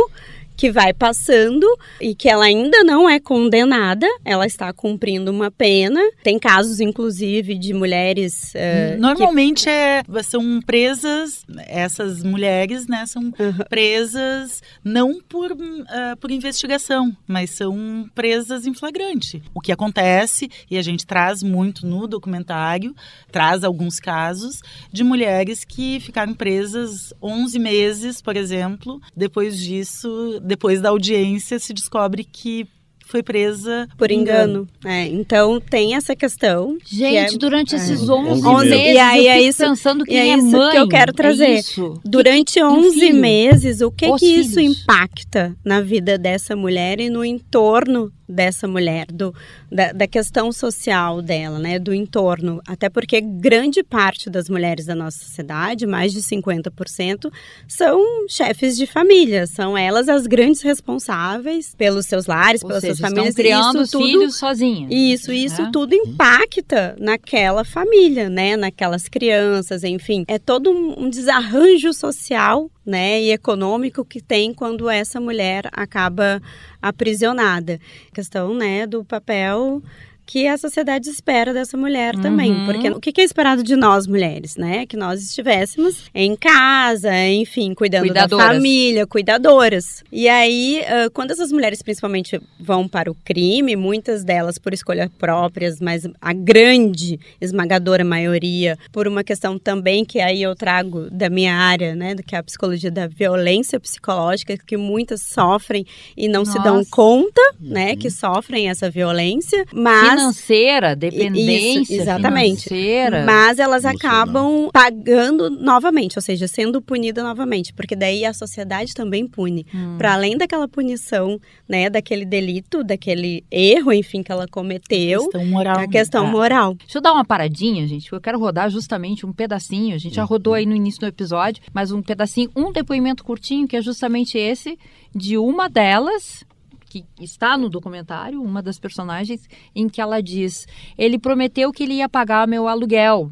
que 0.57 0.71
vai 0.71 0.91
passando 0.91 1.65
e 2.01 2.13
que 2.15 2.27
ela 2.27 2.45
ainda 2.45 2.83
não 2.83 3.07
é 3.07 3.19
condenada, 3.19 4.07
ela 4.25 4.45
está 4.45 4.73
cumprindo 4.73 5.31
uma 5.31 5.51
pena. 5.51 6.01
Tem 6.23 6.37
casos, 6.39 6.79
inclusive, 6.79 7.55
de 7.57 7.73
mulheres. 7.73 8.53
que- 8.53 8.97
Normalmente 8.99 9.69
é, 9.69 10.03
são 10.23 10.59
presas, 10.65 11.45
essas 11.67 12.23
mulheres, 12.23 12.87
né, 12.87 13.05
são 13.05 13.31
presas 13.69 14.61
não 14.83 15.21
por, 15.21 15.55
ah, 15.89 16.15
por 16.19 16.31
investigação, 16.31 17.15
mas 17.27 17.51
são 17.51 18.09
presas 18.15 18.65
em 18.65 18.73
flagrante. 18.73 19.41
O 19.53 19.61
que 19.61 19.71
acontece, 19.71 20.49
e 20.69 20.77
a 20.77 20.81
gente 20.81 21.05
traz 21.05 21.43
muito 21.43 21.85
no 21.85 22.07
documentário, 22.07 22.95
traz 23.31 23.63
alguns 23.63 23.99
casos 23.99 24.61
de 24.91 25.03
mulheres 25.03 25.63
que 25.63 25.99
ficaram 25.99 26.33
presas 26.33 27.13
11 27.21 27.59
meses, 27.59 28.21
por 28.21 28.35
exemplo. 28.35 28.99
Depois 29.15 29.57
disso, 29.59 30.39
depois 30.47 30.81
da 30.81 30.89
audiência, 30.89 31.59
se 31.59 31.73
descobre 31.73 32.23
que 32.23 32.65
foi 33.05 33.23
presa 33.23 33.87
por 33.97 34.11
engano. 34.11 34.67
É, 34.83 35.07
então 35.07 35.61
tem 35.61 35.95
essa 35.95 36.13
questão. 36.13 36.77
que 36.83 36.97
Gente, 36.97 37.35
é- 37.35 37.37
durante 37.37 37.73
é. 37.73 37.77
esses 37.77 38.09
11 38.09 38.45
11 38.45 38.69
meses, 38.69 38.95
e 38.95 38.97
aí 38.97 39.25
eu 39.27 39.31
é 39.31 39.35
fico 39.37 39.49
isso, 39.49 39.57
pensando 39.63 40.03
quem 40.03 40.15
e 40.15 40.19
é 40.19 40.27
é 40.33 40.37
isso 40.37 40.47
mãe. 40.47 40.71
que 40.71 40.77
eu 40.77 40.89
quero 40.89 41.11
É 41.11 41.13
trazer. 41.13 41.47
isso. 41.59 42.01
Durante 42.03 42.59
E 42.59 42.63
11 42.63 42.99
filho? 42.99 43.15
meses, 43.15 43.79
o 43.79 43.89
que 43.91 44.09
Os 44.09 44.19
que 44.19 44.25
isso 44.25 44.59
impacta 44.59 45.55
na 45.63 45.79
vida 45.79 46.17
dessa 46.17 46.53
mulher 46.53 46.99
e 46.99 47.09
no 47.09 47.23
entorno 47.23 48.11
dessa 48.27 48.67
mulher, 48.67 49.05
do, 49.07 49.33
da, 49.71 49.91
da 49.93 50.07
questão 50.07 50.51
social 50.51 51.21
dela, 51.21 51.59
né, 51.59 51.79
do 51.79 51.93
entorno. 51.93 52.61
Até 52.67 52.89
porque 52.89 53.21
grande 53.21 53.83
parte 53.83 54.29
das 54.29 54.49
mulheres 54.49 54.85
da 54.85 54.95
nossa 54.95 55.19
sociedade, 55.19 55.85
mais 55.85 56.11
de 56.11 56.21
50%, 56.21 57.31
são 57.67 57.99
chefes 58.27 58.75
de 58.77 58.85
família, 58.85 59.47
são 59.47 59.77
elas 59.77 60.09
as 60.09 60.27
grandes 60.27 60.61
responsáveis 60.61 61.73
pelos 61.75 62.05
seus 62.05 62.25
lares, 62.25 62.61
Ou 62.63 62.67
pelas 62.67 62.81
seja, 62.81 62.95
suas 62.95 63.09
famílias. 63.09 63.29
estão 63.29 63.43
criando 63.43 63.81
Isso 63.83 63.91
tudo- 63.97 64.05
filhos 64.05 64.35
sozinhas. 64.37 64.91
Isso, 64.91 65.31
isso 65.31 65.61
né? 65.61 65.69
tudo 65.71 65.93
impacta 65.95 66.95
naquela 66.99 67.63
família, 67.63 68.29
né? 68.29 68.55
Naquelas 68.57 69.07
crianças, 69.07 69.83
enfim. 69.83 70.25
É 70.27 70.37
todo 70.37 70.69
um, 70.71 71.05
um 71.05 71.09
desarranjo 71.09 71.93
social, 71.93 72.69
né? 72.87 73.21
E 73.21 73.31
econômico 73.31 74.05
que 74.05 74.21
tem 74.21 74.53
quando 74.53 74.89
essa 74.89 75.19
mulher 75.19 75.69
acaba 75.73 76.41
aprisionada. 76.81 77.79
Questão, 78.13 78.55
né? 78.55 78.87
Do 78.87 79.03
papel 79.03 79.83
que 80.27 80.45
a 80.45 80.57
sociedade 80.57 81.09
espera 81.09 81.53
dessa 81.53 81.77
mulher 81.77 82.13
também. 82.17 82.51
Uhum. 82.51 82.65
Porque 82.65 82.89
o 82.89 82.99
que 82.99 83.21
é 83.21 83.23
esperado 83.23 83.63
de 83.63 83.77
nós, 83.77 84.05
mulheres, 84.05 84.57
né? 84.57 84.85
Que 84.85 84.97
nós 84.97 85.23
estivéssemos 85.23 86.03
em 86.13 86.35
casa, 86.35 87.17
enfim, 87.29 87.73
cuidando 87.73 88.13
da 88.13 88.27
família, 88.27 89.07
cuidadoras. 89.07 90.03
E 90.11 90.27
aí, 90.27 90.83
quando 91.13 91.31
essas 91.31 91.49
mulheres 91.49 91.81
principalmente 91.81 92.41
vão 92.59 92.89
para 92.89 93.09
o 93.09 93.15
crime, 93.15 93.77
muitas 93.77 94.25
delas 94.25 94.57
por 94.57 94.73
escolha 94.73 95.09
próprias, 95.17 95.79
mas 95.79 96.05
a 96.19 96.33
grande, 96.33 97.17
esmagadora 97.39 98.03
maioria, 98.03 98.77
por 98.91 99.07
uma 99.07 99.23
questão 99.23 99.57
também 99.57 100.03
que 100.03 100.19
aí 100.19 100.41
eu 100.41 100.53
trago 100.55 101.09
da 101.09 101.29
minha 101.29 101.55
área, 101.55 101.95
né? 101.95 102.15
Que 102.15 102.35
é 102.35 102.39
a 102.39 102.43
psicologia 102.43 102.91
da 102.91 103.07
violência 103.07 103.79
psicológica, 103.79 104.57
que 104.57 104.75
muitas 104.75 105.21
sofrem 105.21 105.85
e 106.17 106.27
não 106.27 106.43
se 106.43 106.61
dão 106.61 106.79
Nossa. 106.79 106.89
conta, 106.91 107.41
né? 107.61 107.95
Que 107.95 108.09
sofrem 108.09 108.69
essa 108.69 108.89
violência. 108.89 109.65
Mas 109.73 110.16
Financeira, 110.19 110.95
dependência 110.95 111.81
isso, 111.81 112.01
exatamente. 112.01 112.63
financeira. 112.69 113.25
Mas 113.25 113.59
elas 113.59 113.85
acabam 113.85 114.69
pagando 114.71 115.49
novamente, 115.49 116.17
ou 116.17 116.21
seja, 116.21 116.47
sendo 116.47 116.81
punida 116.81 117.23
novamente, 117.23 117.73
porque 117.73 117.95
daí 117.95 118.25
a 118.25 118.33
sociedade 118.33 118.93
também 118.93 119.27
pune. 119.27 119.65
Hum. 119.73 119.95
Para 119.97 120.13
além 120.13 120.37
daquela 120.37 120.67
punição, 120.67 121.39
né, 121.67 121.89
daquele 121.89 122.25
delito, 122.25 122.83
daquele 122.83 123.43
erro, 123.51 123.91
enfim, 123.93 124.23
que 124.23 124.31
ela 124.31 124.47
cometeu, 124.47 125.23
questão 125.23 125.45
moral. 125.45 125.79
a 125.79 125.87
questão 125.87 126.27
É. 126.27 126.29
moral. 126.31 126.73
Deixa 126.75 126.97
eu 126.97 127.01
dar 127.01 127.13
uma 127.13 127.25
paradinha, 127.25 127.87
gente, 127.87 128.11
eu 128.11 128.21
quero 128.21 128.39
rodar 128.39 128.69
justamente 128.69 129.25
um 129.25 129.31
pedacinho. 129.33 129.95
A 129.95 129.97
gente 129.97 130.15
já 130.15 130.23
rodou 130.23 130.53
aí 130.53 130.65
no 130.65 130.75
início 130.75 130.99
do 131.01 131.07
episódio, 131.07 131.61
mas 131.73 131.91
um 131.91 132.01
pedacinho, 132.01 132.49
um 132.55 132.71
depoimento 132.71 133.23
curtinho, 133.23 133.67
que 133.67 133.75
é 133.77 133.81
justamente 133.81 134.37
esse, 134.37 134.77
de 135.15 135.37
uma 135.37 135.67
delas, 135.69 136.43
que 136.89 137.05
está 137.19 137.57
no 137.57 137.69
documentário, 137.69 138.41
uma 138.41 138.61
das 138.61 138.79
personagens, 138.79 139.47
em 139.75 139.87
que 139.87 140.01
ela 140.01 140.21
diz: 140.21 140.67
ele 140.97 141.19
prometeu 141.19 141.71
que 141.71 141.83
ele 141.83 141.95
ia 141.95 142.09
pagar 142.09 142.47
meu 142.47 142.67
aluguel. 142.67 143.31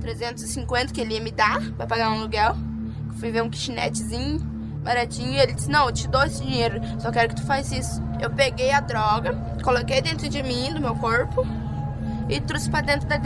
350 0.00 0.92
que 0.92 1.00
ele 1.00 1.14
ia 1.14 1.20
me 1.20 1.30
dar 1.30 1.60
pra 1.72 1.86
pagar 1.86 2.10
um 2.10 2.20
aluguel. 2.20 2.56
Fui 3.18 3.30
ver 3.30 3.42
um 3.42 3.50
kitnetzinho 3.50 4.40
baratinho 4.82 5.32
e 5.32 5.38
ele 5.38 5.52
disse: 5.52 5.70
Não, 5.70 5.86
eu 5.86 5.92
te 5.92 6.08
dou 6.08 6.22
esse 6.22 6.42
dinheiro, 6.42 6.80
só 7.00 7.10
quero 7.10 7.28
que 7.30 7.36
tu 7.36 7.46
faça 7.46 7.76
isso. 7.76 8.02
Eu 8.20 8.30
peguei 8.30 8.70
a 8.70 8.80
droga, 8.80 9.34
coloquei 9.62 10.00
dentro 10.00 10.28
de 10.28 10.42
mim, 10.42 10.72
do 10.72 10.80
meu 10.80 10.94
corpo, 10.96 11.46
e 12.28 12.40
trouxe 12.40 12.70
pra 12.70 12.80
dentro 12.80 13.08
da 13.08 13.16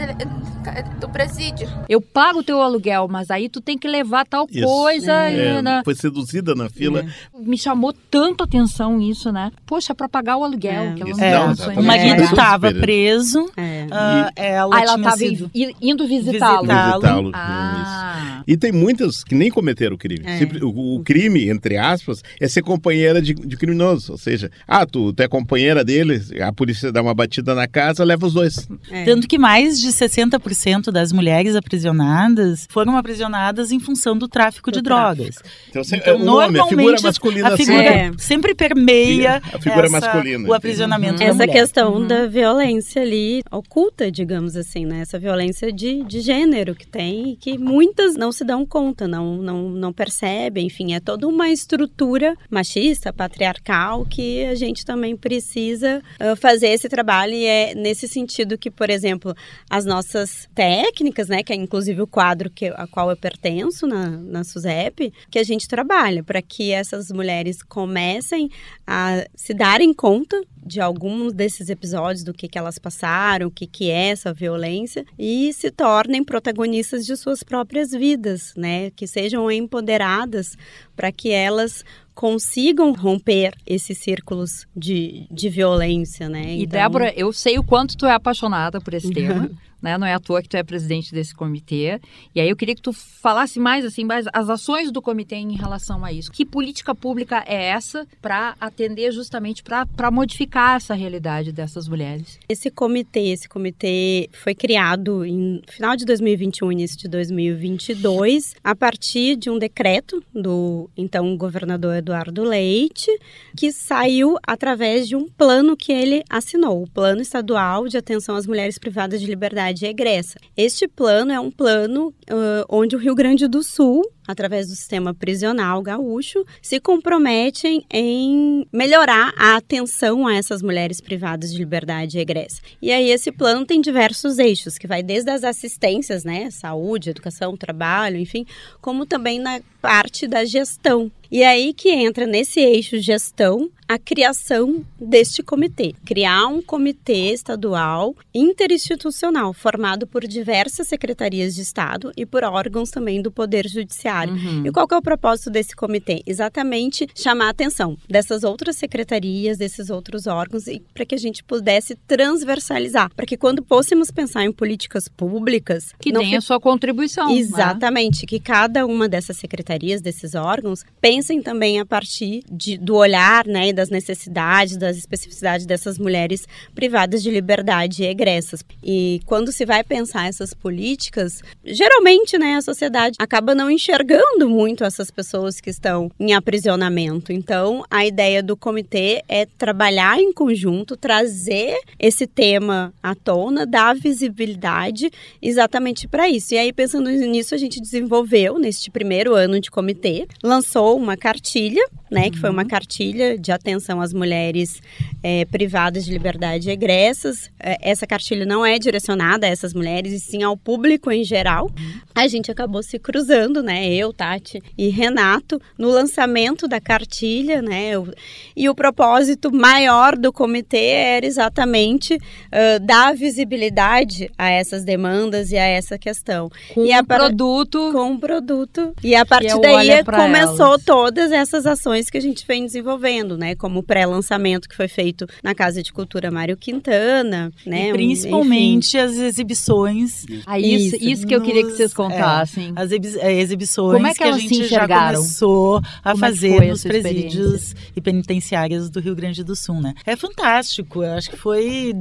do 0.99 1.09
presídio. 1.09 1.67
Eu 1.87 2.01
pago 2.01 2.39
o 2.39 2.43
teu 2.43 2.61
aluguel, 2.61 3.07
mas 3.09 3.31
aí 3.31 3.49
tu 3.49 3.61
tem 3.61 3.77
que 3.77 3.87
levar 3.87 4.25
tal 4.25 4.47
Isso. 4.49 4.65
coisa. 4.65 5.13
É, 5.13 5.61
né? 5.61 5.81
foi 5.83 5.95
seduzida 5.95 6.53
na 6.53 6.69
fila. 6.69 7.05
Me 7.37 7.57
chamou 7.57 7.93
tanto 8.11 8.43
a 8.43 8.45
atenção 8.45 9.01
isso, 9.01 9.31
né? 9.31 9.51
Poxa, 9.65 9.95
para 9.95 10.09
pagar 10.09 10.37
o 10.37 10.43
aluguel. 10.43 10.95
que 10.95 11.23
ela 11.23 11.47
não 11.47 11.55
não. 11.55 11.81
O 11.81 11.83
marido 11.83 12.23
estava 12.23 12.73
preso, 12.73 13.49
É. 13.55 13.87
ah, 13.91 14.31
ela 14.35 14.75
ah, 14.75 14.83
estava 14.83 15.17
sido 15.17 15.49
indo 15.81 16.07
visitá-lo. 16.07 16.67
Visitá-lo. 16.67 17.31
Ah. 17.33 18.43
E 18.47 18.55
tem 18.55 18.71
muitas 18.71 19.23
que 19.23 19.35
nem 19.35 19.49
cometeram 19.49 19.97
crime. 19.97 20.23
É. 20.25 20.37
Sempre- 20.37 20.63
o, 20.63 20.95
o 20.95 21.03
crime, 21.03 21.49
entre 21.49 21.77
aspas, 21.77 22.23
é 22.39 22.47
ser 22.47 22.61
companheira 22.61 23.21
de, 23.21 23.33
de 23.33 23.57
criminoso. 23.57 24.13
Ou 24.13 24.17
seja, 24.17 24.49
ah, 24.67 24.85
tu, 24.85 25.13
tu 25.13 25.21
é 25.21 25.27
companheira 25.27 25.83
dele, 25.83 26.21
a 26.41 26.51
polícia 26.53 26.91
dá 26.91 27.01
uma 27.01 27.13
batida 27.13 27.53
na 27.53 27.67
casa, 27.67 28.03
leva 28.03 28.25
os 28.25 28.33
dois. 28.33 28.67
Tanto 29.05 29.27
que 29.27 29.37
mais 29.37 29.79
de 29.79 29.87
60% 29.89 30.91
das 30.91 31.11
mulheres 31.11 31.55
aprisionadas 31.55 32.67
foram 32.69 32.95
aprisionadas 32.97 33.71
em 33.71 33.79
função 33.79 34.17
do 34.17 34.27
tráfico 34.27 34.71
de 34.71 34.81
drogas. 34.81 35.35
Então, 35.69 35.83
se- 35.83 35.95
Então, 35.95 36.17
o 36.17 36.25
homem, 36.35 36.59
a 36.61 36.65
figura 36.65 36.75
normalmente, 36.75 37.03
masculina 37.03 37.47
a 37.53 37.57
figura 37.57 37.83
sempre- 37.93 38.23
sempre 38.23 38.55
permeia 38.55 39.41
A 39.53 39.59
figura 39.59 39.85
essa- 39.87 39.99
masculina, 39.99 40.47
o 40.47 40.53
aprisionamento 40.53 41.19
da 41.19 41.25
Essa 41.25 41.33
mulher. 41.33 41.51
questão 41.53 42.05
da 42.05 42.27
violência 42.27 43.01
ali 43.01 43.41
oculta, 43.51 44.11
digamos 44.11 44.55
assim, 44.55 44.85
né? 44.85 45.01
Essa 45.01 45.17
violência 45.19 45.71
de, 45.71 46.03
de 46.03 46.21
gênero 46.21 46.75
que 46.75 46.85
tem 46.87 47.31
e 47.31 47.35
que 47.35 47.57
muitas 47.57 48.15
não 48.15 48.31
se 48.31 48.43
dão 48.43 48.65
conta, 48.65 49.07
não, 49.07 49.37
não, 49.37 49.69
não 49.69 49.93
percebem. 49.93 50.67
Enfim, 50.67 50.93
é 50.93 50.99
toda 50.99 51.27
uma 51.27 51.49
estrutura 51.49 52.35
machista, 52.49 53.11
patriarcal, 53.13 54.05
que 54.05 54.45
a 54.45 54.55
gente 54.55 54.85
também 54.85 55.15
precisa 55.15 56.01
ah, 56.19 56.35
fazer 56.35 56.67
esse 56.67 56.87
trabalho. 56.89 57.33
E 57.33 57.45
é 57.45 57.75
nesse 57.75 58.07
sentido 58.07 58.57
que, 58.57 58.69
por 58.77 58.89
exemplo, 58.91 59.35
as 59.69 59.83
nossas 59.83 60.47
técnicas, 60.53 61.27
né? 61.27 61.43
Que 61.43 61.51
é 61.51 61.55
inclusive 61.55 62.01
o 62.01 62.07
quadro 62.07 62.49
que, 62.49 62.67
a 62.67 62.87
qual 62.87 63.09
eu 63.09 63.17
pertenço 63.17 63.87
na, 63.87 64.07
na 64.07 64.43
SUSEP, 64.43 65.11
que 65.29 65.39
a 65.39 65.43
gente 65.43 65.67
trabalha 65.67 66.23
para 66.23 66.41
que 66.41 66.71
essas 66.71 67.11
mulheres 67.11 67.63
comecem 67.63 68.49
a 68.85 69.25
se 69.35 69.53
darem 69.53 69.93
conta 69.93 70.39
de 70.63 70.81
alguns 70.81 71.33
desses 71.33 71.69
episódios, 71.69 72.23
do 72.23 72.33
que, 72.33 72.47
que 72.47 72.57
elas 72.57 72.77
passaram, 72.77 73.47
o 73.47 73.51
que, 73.51 73.65
que 73.65 73.89
é 73.89 74.09
essa 74.09 74.33
violência, 74.33 75.05
e 75.17 75.51
se 75.53 75.71
tornem 75.71 76.23
protagonistas 76.23 77.05
de 77.05 77.15
suas 77.15 77.41
próprias 77.41 77.91
vidas, 77.91 78.53
né? 78.55 78.91
Que 78.91 79.07
sejam 79.07 79.49
empoderadas 79.49 80.57
para 80.97 81.11
que 81.11 81.29
elas 81.29 81.85
consigam 82.15 82.91
romper 82.93 83.53
esses 83.65 83.99
círculos 83.99 84.65
de, 84.75 85.27
de 85.29 85.49
violência, 85.49 86.27
né? 86.27 86.55
E 86.57 86.65
Débora, 86.65 87.13
eu 87.15 87.31
sei 87.31 87.59
o 87.59 87.63
quanto 87.63 87.95
tu 87.95 88.07
é 88.07 88.11
apaixonada 88.11 88.81
por 88.81 88.95
esse 88.95 89.11
tema, 89.13 89.51
né? 89.87 89.97
Não 89.97 90.05
é 90.05 90.13
à 90.13 90.19
toa 90.19 90.41
que 90.41 90.49
tu 90.49 90.57
é 90.57 90.63
presidente 90.63 91.13
desse 91.13 91.33
comitê. 91.33 91.99
E 92.35 92.41
aí 92.41 92.49
eu 92.49 92.57
queria 92.57 92.75
que 92.75 92.81
tu 92.81 92.91
falasse 92.91 93.57
mais 93.57 93.85
assim, 93.85 94.03
mais 94.03 94.25
as 94.33 94.49
ações 94.49 94.91
do 94.91 95.01
comitê 95.01 95.37
em 95.37 95.55
relação 95.55 96.03
a 96.03 96.11
isso. 96.11 96.29
Que 96.29 96.45
política 96.45 96.93
pública 96.93 97.43
é 97.47 97.67
essa 97.67 98.05
para 98.21 98.55
atender 98.59 99.11
justamente 99.13 99.63
para 99.63 100.11
modificar 100.11 100.75
essa 100.75 100.93
realidade 100.93 101.53
dessas 101.53 101.87
mulheres? 101.87 102.37
Esse 102.49 102.69
comitê, 102.69 103.29
esse 103.29 103.47
comitê 103.47 104.29
foi 104.33 104.53
criado 104.53 105.23
em 105.23 105.61
final 105.69 105.95
de 105.95 106.03
2021, 106.05 106.71
início 106.71 106.97
de 106.97 107.07
2022, 107.07 108.55
a 108.61 108.75
partir 108.75 109.37
de 109.37 109.49
um 109.49 109.57
decreto 109.57 110.21
do 110.33 110.89
então 110.97 111.37
governador 111.37 111.95
Eduardo 111.95 112.43
Leite, 112.43 113.09
que 113.55 113.71
saiu 113.71 114.35
através 114.45 115.07
de 115.07 115.15
um 115.15 115.29
plano 115.29 115.77
que 115.77 115.93
ele 115.93 116.23
assinou, 116.29 116.83
o 116.83 116.89
Plano 116.89 117.21
Estadual 117.21 117.87
de 117.87 117.97
Atenção 117.97 118.35
às 118.35 118.45
Mulheres 118.45 118.77
Privadas 118.77 119.21
de 119.21 119.27
Liberdade 119.27 119.76
Egressa. 119.85 120.39
Este 120.55 120.87
plano 120.87 121.31
é 121.31 121.39
um 121.39 121.51
plano 121.51 122.07
uh, 122.07 122.65
onde 122.69 122.95
o 122.95 122.99
Rio 122.99 123.13
Grande 123.15 123.47
do 123.47 123.61
Sul 123.61 124.03
através 124.27 124.67
do 124.67 124.75
sistema 124.75 125.13
prisional 125.13 125.81
gaúcho, 125.81 126.45
se 126.61 126.79
comprometem 126.79 127.85
em 127.91 128.67
melhorar 128.71 129.33
a 129.37 129.55
atenção 129.55 130.27
a 130.27 130.35
essas 130.35 130.61
mulheres 130.61 130.99
privadas 130.99 131.51
de 131.51 131.57
liberdade 131.57 132.17
e 132.17 132.21
egressa. 132.21 132.61
E 132.81 132.91
aí 132.91 133.09
esse 133.09 133.31
plano 133.31 133.65
tem 133.65 133.79
diversos 133.79 134.37
eixos, 134.37 134.77
que 134.77 134.85
vai 134.85 135.01
desde 135.01 135.31
as 135.31 135.43
assistências, 135.43 136.23
né, 136.23 136.51
saúde, 136.51 137.09
educação, 137.11 137.55
trabalho, 137.55 138.17
enfim, 138.17 138.45
como 138.81 139.05
também 139.05 139.39
na 139.39 139.61
parte 139.81 140.27
da 140.27 140.43
gestão. 140.43 141.11
E 141.31 141.43
aí 141.43 141.73
que 141.73 141.89
entra 141.89 142.25
nesse 142.25 142.59
eixo 142.59 142.99
gestão 142.99 143.69
a 143.87 143.97
criação 143.97 144.85
deste 144.99 145.41
comitê. 145.41 145.93
Criar 146.05 146.47
um 146.47 146.61
comitê 146.61 147.31
estadual 147.31 148.15
interinstitucional, 148.33 149.53
formado 149.53 150.05
por 150.05 150.27
diversas 150.27 150.87
secretarias 150.87 151.55
de 151.55 151.61
Estado 151.61 152.11
e 152.17 152.25
por 152.25 152.43
órgãos 152.43 152.91
também 152.91 153.21
do 153.21 153.31
Poder 153.31 153.67
Judiciário. 153.67 154.16
E 154.65 154.71
qual 154.71 154.87
que 154.87 154.93
é 154.93 154.97
o 154.97 155.01
propósito 155.01 155.49
desse 155.49 155.75
comitê? 155.75 156.21
Exatamente 156.25 157.07
chamar 157.15 157.47
a 157.47 157.49
atenção 157.49 157.97
dessas 158.09 158.43
outras 158.43 158.75
secretarias, 158.75 159.57
desses 159.57 159.89
outros 159.89 160.27
órgãos, 160.27 160.67
e 160.67 160.81
para 160.93 161.05
que 161.05 161.15
a 161.15 161.17
gente 161.17 161.43
pudesse 161.43 161.95
transversalizar, 162.07 163.11
para 163.15 163.25
que 163.25 163.37
quando 163.37 163.63
fôssemos 163.63 164.11
pensar 164.11 164.43
em 164.43 164.51
políticas 164.51 165.07
públicas... 165.07 165.93
Que 165.99 166.11
não 166.11 166.21
tenha 166.21 166.39
fi- 166.41 166.47
sua 166.47 166.59
contribuição. 166.59 167.27
né? 167.27 167.35
Exatamente, 167.39 168.25
que 168.25 168.39
cada 168.39 168.85
uma 168.85 169.09
dessas 169.09 169.37
secretarias, 169.37 170.01
desses 170.01 170.35
órgãos, 170.35 170.83
pensem 171.01 171.41
também 171.41 171.79
a 171.79 171.85
partir 171.85 172.43
de- 172.49 172.77
do 172.77 172.95
olhar 172.95 173.45
né, 173.45 173.69
e 173.69 173.73
das 173.73 173.89
necessidades, 173.89 174.77
das 174.77 174.97
especificidades 174.97 175.65
dessas 175.65 175.97
mulheres 175.97 176.47
privadas 176.73 177.21
de 177.23 177.29
liberdade 177.31 178.03
e 178.03 178.05
egressas. 178.05 178.63
E 178.83 179.19
quando 179.25 179.51
se 179.51 179.65
vai 179.65 179.83
pensar 179.83 180.27
essas 180.27 180.53
políticas, 180.53 181.41
geralmente 181.65 182.37
né, 182.37 182.55
a 182.55 182.61
sociedade 182.61 183.15
acaba 183.19 183.53
não 183.55 183.69
enxergando 183.69 184.06
muito 184.47 184.83
essas 184.83 185.11
pessoas 185.11 185.59
que 185.59 185.69
estão 185.69 186.11
em 186.19 186.33
aprisionamento. 186.33 187.31
Então, 187.31 187.83
a 187.89 188.05
ideia 188.05 188.41
do 188.41 188.55
comitê 188.55 189.23
é 189.27 189.45
trabalhar 189.45 190.19
em 190.19 190.31
conjunto, 190.31 190.95
trazer 190.95 191.77
esse 191.99 192.27
tema 192.27 192.93
à 193.01 193.15
tona, 193.15 193.65
dar 193.65 193.95
visibilidade 193.95 195.09
exatamente 195.41 196.07
para 196.07 196.29
isso. 196.29 196.53
E 196.53 196.57
aí, 196.57 196.71
pensando 196.73 197.09
nisso, 197.09 197.55
a 197.55 197.57
gente 197.57 197.81
desenvolveu, 197.81 198.59
neste 198.59 198.89
primeiro 198.91 199.33
ano 199.33 199.59
de 199.59 199.71
comitê, 199.71 200.27
lançou 200.43 200.97
uma 200.97 201.17
cartilha, 201.17 201.85
né, 202.11 202.29
que 202.29 202.39
foi 202.39 202.49
uma 202.49 202.65
cartilha 202.65 203.37
de 203.37 203.51
atenção 203.51 203.99
às 204.01 204.13
mulheres 204.13 204.81
eh, 205.23 205.45
privadas 205.45 206.05
de 206.05 206.11
liberdade 206.11 206.69
e 206.69 206.71
egressas. 206.71 207.49
Eh, 207.59 207.77
essa 207.81 208.05
cartilha 208.07 208.45
não 208.45 208.65
é 208.65 208.77
direcionada 208.79 209.45
a 209.47 209.49
essas 209.49 209.73
mulheres, 209.73 210.13
e 210.13 210.19
sim 210.19 210.43
ao 210.43 210.55
público 210.55 211.11
em 211.11 211.23
geral. 211.23 211.69
A 212.15 212.27
gente 212.27 212.51
acabou 212.51 212.81
se 212.83 212.97
cruzando, 212.99 213.61
né, 213.63 213.87
eu, 213.91 214.13
Tati 214.13 214.61
e 214.77 214.89
Renato, 214.89 215.61
no 215.77 215.89
lançamento 215.89 216.67
da 216.67 216.79
cartilha, 216.79 217.61
né, 217.61 217.97
o- 217.97 218.13
e 218.55 218.69
o 218.69 218.75
propósito 218.75 219.51
maior 219.51 220.15
do 220.17 220.31
comitê 220.31 220.87
era 220.91 221.25
exatamente 221.25 222.17
ah, 222.51 222.77
dar 222.79 223.15
visibilidade 223.15 224.29
a 224.37 224.49
essas 224.49 224.83
demandas 224.83 225.51
e 225.51 225.57
a 225.57 225.63
essa 225.65 225.97
questão. 225.97 226.49
Com 226.73 226.85
e 226.85 226.91
a 226.93 226.99
um 226.99 227.05
produto. 227.05 227.91
Com 227.91 228.11
um 228.11 228.19
produto. 228.19 228.93
E 229.03 229.15
a 229.15 229.25
partir 229.25 229.53
o 229.55 229.59
daí 229.59 230.03
começou 230.03 230.73
Elas. 230.73 230.83
todas 230.85 231.31
essas 231.31 231.65
ações 231.65 231.96
que 232.09 232.17
a 232.17 232.21
gente 232.21 232.45
vem 232.47 232.65
desenvolvendo, 232.65 233.37
né? 233.37 233.55
Como 233.55 233.79
o 233.79 233.83
pré-lançamento 233.83 234.69
que 234.69 234.75
foi 234.75 234.87
feito 234.87 235.25
na 235.43 235.53
Casa 235.55 235.81
de 235.81 235.91
Cultura 235.91 236.29
Mário 236.31 236.55
Quintana, 236.55 237.51
né? 237.65 237.87
E 237.87 237.91
Um- 237.91 237.93
principalmente 237.95 238.97
as 238.97 239.15
exibições. 239.17 240.25
Ah, 240.45 240.59
isso- 240.59 240.95
isso 241.01 241.25
que 241.27 241.35
eu 241.35 241.41
queria 241.41 241.63
que 241.63 241.71
vocês 241.71 241.93
contassem. 241.93 242.73
é, 242.75 242.81
as 242.81 242.91
exibi- 242.91 243.19
é, 243.19 243.33
exibições 243.39 243.93
Como 243.95 244.07
é 244.07 244.11
que 244.13 244.17
que, 244.17 244.23
a 244.23 244.31
gente 244.37 244.65
já 244.67 244.87
começou 244.87 245.77
a 245.77 245.81
Como 245.81 245.89
é 246.05 246.13
que 246.13 246.19
fazer 246.19 246.69
nos 246.69 246.83
presídios 246.83 247.75
e 247.95 248.01
penitenciárias 248.01 248.89
do 248.89 248.99
Rio 248.99 249.15
Grande 249.15 249.43
do 249.43 249.55
Sul, 249.55 249.81
né? 249.81 249.93
É 250.05 250.15
fantástico. 250.15 251.03
Eu 251.03 251.13
acho 251.13 251.29
que 251.29 251.37
foi 251.37 251.93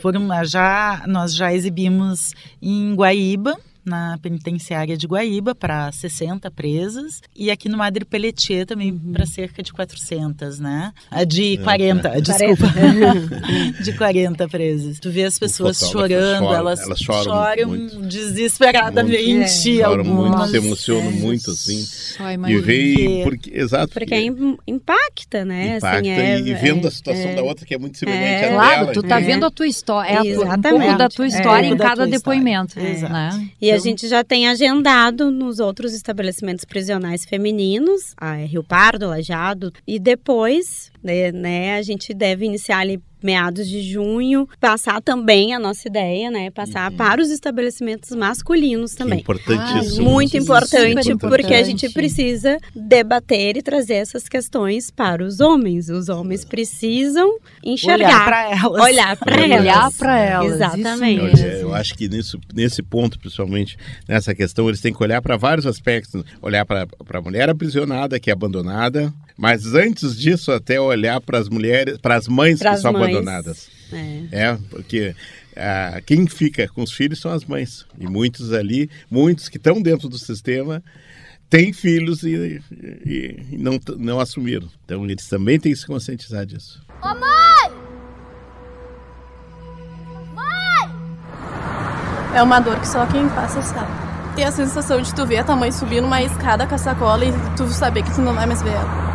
foram 0.00 0.28
já 0.44 1.04
nós 1.06 1.34
já 1.34 1.52
exibimos 1.52 2.32
em 2.62 2.94
Guaíba 2.94 3.56
na 3.84 4.18
penitenciária 4.22 4.96
de 4.96 5.06
Guaíba 5.06 5.54
para 5.54 5.90
60 5.92 6.50
presas 6.50 7.20
e 7.34 7.50
aqui 7.50 7.68
no 7.68 7.78
Madre 7.78 8.04
Pelletier 8.04 8.66
também 8.66 8.90
Uhum. 8.92 9.12
para 9.12 9.26
cerca 9.26 9.62
de 9.62 9.72
400, 9.72 10.58
né? 10.58 10.92
Ah, 11.10 11.24
De 11.24 11.54
É, 11.54 11.56
40, 11.62 12.08
é. 12.08 12.20
desculpa. 12.20 12.66
de 13.82 13.92
40 13.96 14.48
presas. 14.48 14.98
Tu 14.98 15.10
vê 15.10 15.24
as 15.24 15.38
pessoas 15.38 15.78
chorando, 15.78 16.44
chora, 16.44 16.56
elas, 16.58 16.80
elas 16.80 16.98
choram 16.98 17.68
muito. 17.68 18.00
desesperadamente. 18.02 19.76
Choram 19.78 20.04
muito, 20.04 20.46
se 20.48 20.56
emocionam 20.56 21.10
muito, 21.12 21.50
assim. 21.50 21.80
Só 21.82 22.30
E 22.30 22.58
veem, 22.60 23.24
porque, 23.24 23.50
exato. 23.54 23.92
Porque 23.92 24.14
im- 24.16 24.56
impacta, 24.66 25.44
né? 25.44 25.76
impacta 25.78 25.98
assim, 25.98 26.08
é, 26.10 26.38
e 26.40 26.54
vendo 26.54 26.84
é- 26.84 26.88
a 26.88 26.90
situação 26.90 27.30
é- 27.30 27.34
da 27.34 27.42
outra 27.42 27.64
que 27.66 27.74
é 27.74 27.78
muito 27.78 27.98
semelhante 27.98 28.24
É. 28.44 28.48
à 28.50 28.52
Claro, 28.54 28.80
dela. 28.80 28.92
tu 28.92 29.02
tá 29.02 29.20
É. 29.20 29.24
vendo 29.24 29.46
a 29.46 29.50
tua 29.50 29.66
história, 29.66 30.10
é 30.10 30.20
um 30.22 30.60
pouco 30.62 30.98
da 30.98 31.08
tua 31.08 31.24
É. 31.24 31.28
história 31.28 31.66
em 31.66 31.76
cada 31.76 32.06
depoimento. 32.06 32.78
Exato. 32.78 33.12
Né? 33.12 33.48
E 33.60 33.69
a 33.72 33.78
gente 33.78 34.08
já 34.08 34.24
tem 34.24 34.48
agendado 34.48 35.30
nos 35.30 35.60
outros 35.60 35.94
estabelecimentos 35.94 36.64
prisionais 36.64 37.24
femininos, 37.24 38.14
a 38.16 38.34
Rio 38.34 38.62
Pardo, 38.62 39.08
Lajado, 39.08 39.72
e 39.86 39.98
depois 39.98 40.89
né, 41.02 41.32
né? 41.32 41.76
A 41.76 41.82
gente 41.82 42.12
deve 42.14 42.44
iniciar 42.44 42.78
ali 42.78 43.00
meados 43.22 43.68
de 43.68 43.82
junho, 43.82 44.48
passar 44.58 45.00
também 45.00 45.54
a 45.54 45.58
nossa 45.58 45.86
ideia, 45.88 46.30
né? 46.30 46.50
Passar 46.50 46.90
para 46.92 47.20
os 47.20 47.30
estabelecimentos 47.30 48.10
masculinos 48.10 48.94
também. 48.94 49.22
Que 49.22 49.30
é 49.30 49.34
importantíssimo. 49.34 50.10
Muito 50.10 50.36
importante, 50.36 51.02
Super 51.04 51.28
porque 51.28 51.54
a 51.54 51.62
gente 51.62 51.88
precisa 51.90 52.58
debater 52.74 53.56
e 53.56 53.62
trazer 53.62 53.94
essas 53.94 54.28
questões 54.28 54.90
para 54.90 55.22
os 55.22 55.40
homens. 55.40 55.88
Os 55.88 56.08
homens 56.08 56.44
precisam 56.44 57.38
enxergar, 57.62 58.06
Olhar 58.06 58.24
pra 58.24 58.50
elas. 58.50 58.82
olhar 58.82 59.16
para 59.16 59.46
elas, 59.46 60.00
Olhar 60.00 60.26
elas, 60.26 60.54
exatamente. 60.54 61.20
Olha, 61.20 61.52
eu 61.56 61.74
acho 61.74 61.94
que 61.94 62.08
nisso, 62.08 62.40
nesse 62.54 62.82
ponto, 62.82 63.18
principalmente 63.18 63.76
nessa 64.08 64.34
questão, 64.34 64.68
eles 64.68 64.80
têm 64.80 64.92
que 64.92 65.02
olhar 65.02 65.20
para 65.20 65.36
vários 65.36 65.66
aspectos. 65.66 66.24
Olhar 66.40 66.64
para 66.64 66.86
a 67.12 67.20
mulher 67.20 67.50
aprisionada, 67.50 68.18
que 68.18 68.30
é 68.30 68.32
abandonada, 68.32 69.12
mas 69.40 69.74
antes 69.74 70.14
disso, 70.18 70.52
até 70.52 70.78
olhar 70.78 71.18
para 71.20 71.38
as 71.38 71.48
mulheres, 71.48 71.96
para 71.98 72.14
as 72.16 72.28
mães 72.28 72.58
Pras 72.58 72.76
que 72.76 72.82
são 72.82 72.92
mães. 72.92 73.04
abandonadas. 73.04 73.68
É. 73.90 74.22
É, 74.30 74.58
porque 74.68 75.14
ah, 75.56 76.00
quem 76.04 76.26
fica 76.26 76.68
com 76.68 76.82
os 76.82 76.92
filhos 76.92 77.18
são 77.20 77.32
as 77.32 77.44
mães. 77.46 77.86
E 77.98 78.06
muitos 78.06 78.52
ali, 78.52 78.90
muitos 79.10 79.48
que 79.48 79.56
estão 79.56 79.80
dentro 79.80 80.08
do 80.10 80.18
sistema, 80.18 80.82
têm 81.48 81.72
filhos 81.72 82.22
e, 82.22 82.60
e- 83.06 83.42
e 83.52 83.56
não, 83.58 83.80
não 83.96 84.20
assumiram. 84.20 84.68
Então 84.84 85.04
eles 85.06 85.26
também 85.26 85.58
têm 85.58 85.72
que 85.72 85.78
se 85.78 85.86
conscientizar 85.86 86.44
disso. 86.44 86.80
Ô 87.02 87.08
mãe! 87.14 87.80
É 92.34 92.42
uma 92.42 92.60
dor 92.60 92.78
que 92.78 92.86
só 92.86 93.06
quem 93.06 93.28
passa 93.30 93.60
sabe. 93.62 93.90
Tem 94.36 94.44
a 94.44 94.52
sensação 94.52 95.02
de 95.02 95.12
tu 95.14 95.26
ver 95.26 95.38
a 95.38 95.44
tua 95.44 95.56
mãe 95.56 95.72
subir 95.72 96.00
numa 96.00 96.22
escada 96.22 96.64
com 96.66 96.74
a 96.74 96.78
sacola 96.78 97.24
e 97.24 97.32
tu 97.56 97.66
saber 97.70 98.04
que 98.04 98.14
tu 98.14 98.20
não 98.20 98.34
vai 98.34 98.46
mais 98.46 98.62
ver 98.62 98.70
ela. 98.74 99.09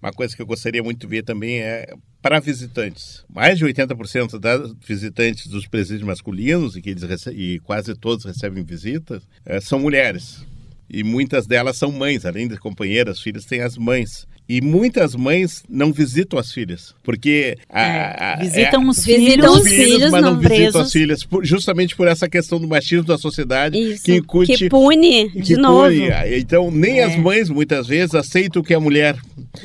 Uma 0.00 0.12
coisa 0.12 0.34
que 0.34 0.40
eu 0.40 0.46
gostaria 0.46 0.82
muito 0.82 1.00
de 1.00 1.06
ver 1.06 1.22
também 1.22 1.60
é 1.60 1.92
para 2.22 2.38
visitantes. 2.40 3.24
Mais 3.28 3.58
de 3.58 3.64
80% 3.64 4.38
das 4.38 4.72
visitantes 4.86 5.46
dos 5.48 5.66
presídios 5.66 6.06
masculinos, 6.06 6.76
e, 6.76 6.82
que 6.82 6.90
eles 6.90 7.02
rece- 7.02 7.32
e 7.32 7.58
quase 7.60 7.94
todos 7.94 8.24
recebem 8.24 8.62
visitas, 8.64 9.22
eh, 9.44 9.60
são 9.60 9.78
mulheres. 9.78 10.44
E 10.88 11.02
muitas 11.04 11.46
delas 11.46 11.76
são 11.76 11.90
mães, 11.92 12.24
além 12.24 12.48
de 12.48 12.56
companheiras, 12.56 13.20
filhas, 13.20 13.44
têm 13.44 13.60
as 13.60 13.76
mães. 13.76 14.26
E 14.48 14.62
muitas 14.62 15.14
mães 15.14 15.62
não 15.68 15.92
visitam 15.92 16.38
as 16.38 16.50
filhas, 16.50 16.94
porque 17.02 17.58
a- 17.68 18.32
a- 18.32 18.36
Visitam 18.36 18.82
é- 18.82 18.86
os 18.88 19.04
filhos, 19.04 19.46
os 19.46 19.68
filhos, 19.68 20.10
mas 20.10 20.22
não, 20.22 20.32
não 20.32 20.38
visitam 20.40 20.56
presos. 20.56 20.76
as 20.80 20.90
filhas, 20.92 21.22
por- 21.22 21.44
justamente 21.44 21.94
por 21.94 22.08
essa 22.08 22.26
questão 22.30 22.58
do 22.58 22.66
machismo 22.66 23.04
da 23.04 23.18
sociedade 23.18 23.78
Isso, 23.78 24.04
que 24.04 24.14
incute 24.14 24.56
que 24.56 24.68
pune 24.70 25.28
de 25.28 25.42
que 25.54 25.56
novo. 25.60 25.82
pune. 25.90 26.08
Então, 26.38 26.70
nem 26.70 27.00
É. 27.00 27.04
as 27.04 27.16
mães, 27.16 27.50
muitas 27.50 27.86
vezes, 27.86 28.14
aceitam 28.14 28.62
que 28.62 28.72
a 28.72 28.80
mulher. 28.80 29.16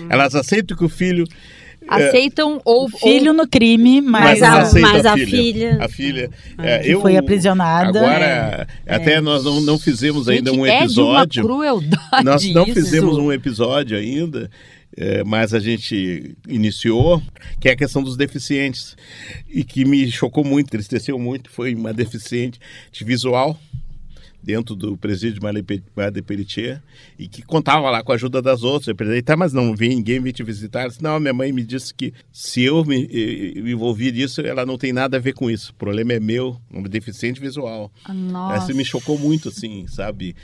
Elas 0.09 0.35
aceitam 0.35 0.75
que 0.75 0.83
o 0.83 0.89
filho. 0.89 1.25
Aceitam 1.87 2.61
ou 2.63 2.87
Filho 2.89 3.33
no 3.33 3.45
crime, 3.45 3.99
mas, 3.99 4.39
mas 4.39 4.41
a- 4.43 4.61
aceita 4.61 4.87
mas 4.89 5.05
a, 5.05 5.13
a 5.13 5.17
filha. 5.17 5.27
filha- 5.27 5.77
A 5.81 5.89
filha. 5.89 6.29
É, 6.57 6.75
eh, 6.75 6.79
que 6.79 6.89
eu, 6.91 7.01
foi 7.01 7.17
aprisionada. 7.17 7.99
Agora, 7.99 8.67
É. 8.85 8.95
até 8.95 9.19
nós 9.19 9.43
não, 9.43 9.59
não 9.61 9.77
fizemos 9.77 10.29
ainda 10.29 10.49
Gente, 10.51 10.59
um 10.61 10.65
é 10.65 10.69
de 10.69 10.75
uma 10.77 10.83
episódio. 10.85 11.43
crueldade 11.43 12.23
nós 12.23 12.45
não 12.53 12.63
isso. 12.63 12.73
fizemos 12.73 13.17
um 13.17 13.31
episódio 13.33 13.97
ainda. 13.97 14.49
Mas 15.25 15.53
a 15.53 15.59
gente 15.59 16.35
iniciou, 16.47 17.21
que 17.59 17.69
é 17.69 17.71
a 17.71 17.75
questão 17.75 18.03
dos 18.03 18.17
deficientes. 18.17 18.95
E 19.47 19.63
que 19.63 19.85
me 19.85 20.09
chocou 20.11 20.43
muito, 20.43 20.67
entristeceu 20.67 21.17
muito, 21.17 21.49
foi 21.49 21.73
uma 21.75 21.93
deficiente 21.93 22.59
de 22.91 23.03
visual 23.03 23.59
dentro 24.43 24.75
do 24.75 24.97
presídio 24.97 25.39
de 25.39 26.21
Peritier 26.21 26.83
e 27.17 27.29
que 27.29 27.41
contava 27.41 27.89
lá 27.89 28.03
com 28.03 28.11
a 28.11 28.15
ajuda 28.15 28.41
das 28.41 28.61
outras. 28.61 28.89
Eu 28.89 28.95
perguntei, 28.95 29.21
tá, 29.21 29.37
mas 29.37 29.53
não 29.53 29.73
vem 29.73 29.89
ninguém 29.89 30.19
vir 30.19 30.33
te 30.33 30.43
visitar? 30.43 30.81
Ela 30.81 30.89
disse, 30.89 31.01
não, 31.01 31.17
minha 31.19 31.33
mãe 31.33 31.53
me 31.53 31.63
disse 31.63 31.93
que 31.93 32.13
se 32.31 32.61
eu 32.61 32.83
me, 32.83 33.07
me 33.07 33.71
envolvi 33.71 34.11
nisso, 34.11 34.41
ela 34.41 34.65
não 34.65 34.77
tem 34.77 34.91
nada 34.91 35.15
a 35.15 35.19
ver 35.19 35.33
com 35.33 35.49
isso. 35.49 35.71
O 35.71 35.75
problema 35.75 36.11
é 36.11 36.19
meu, 36.19 36.59
um 36.71 36.83
deficiente 36.83 37.39
visual. 37.39 37.89
Nossa. 38.09 38.57
Essa 38.57 38.73
me 38.73 38.83
chocou 38.83 39.17
muito, 39.17 39.47
assim, 39.47 39.87
sabe? 39.87 40.35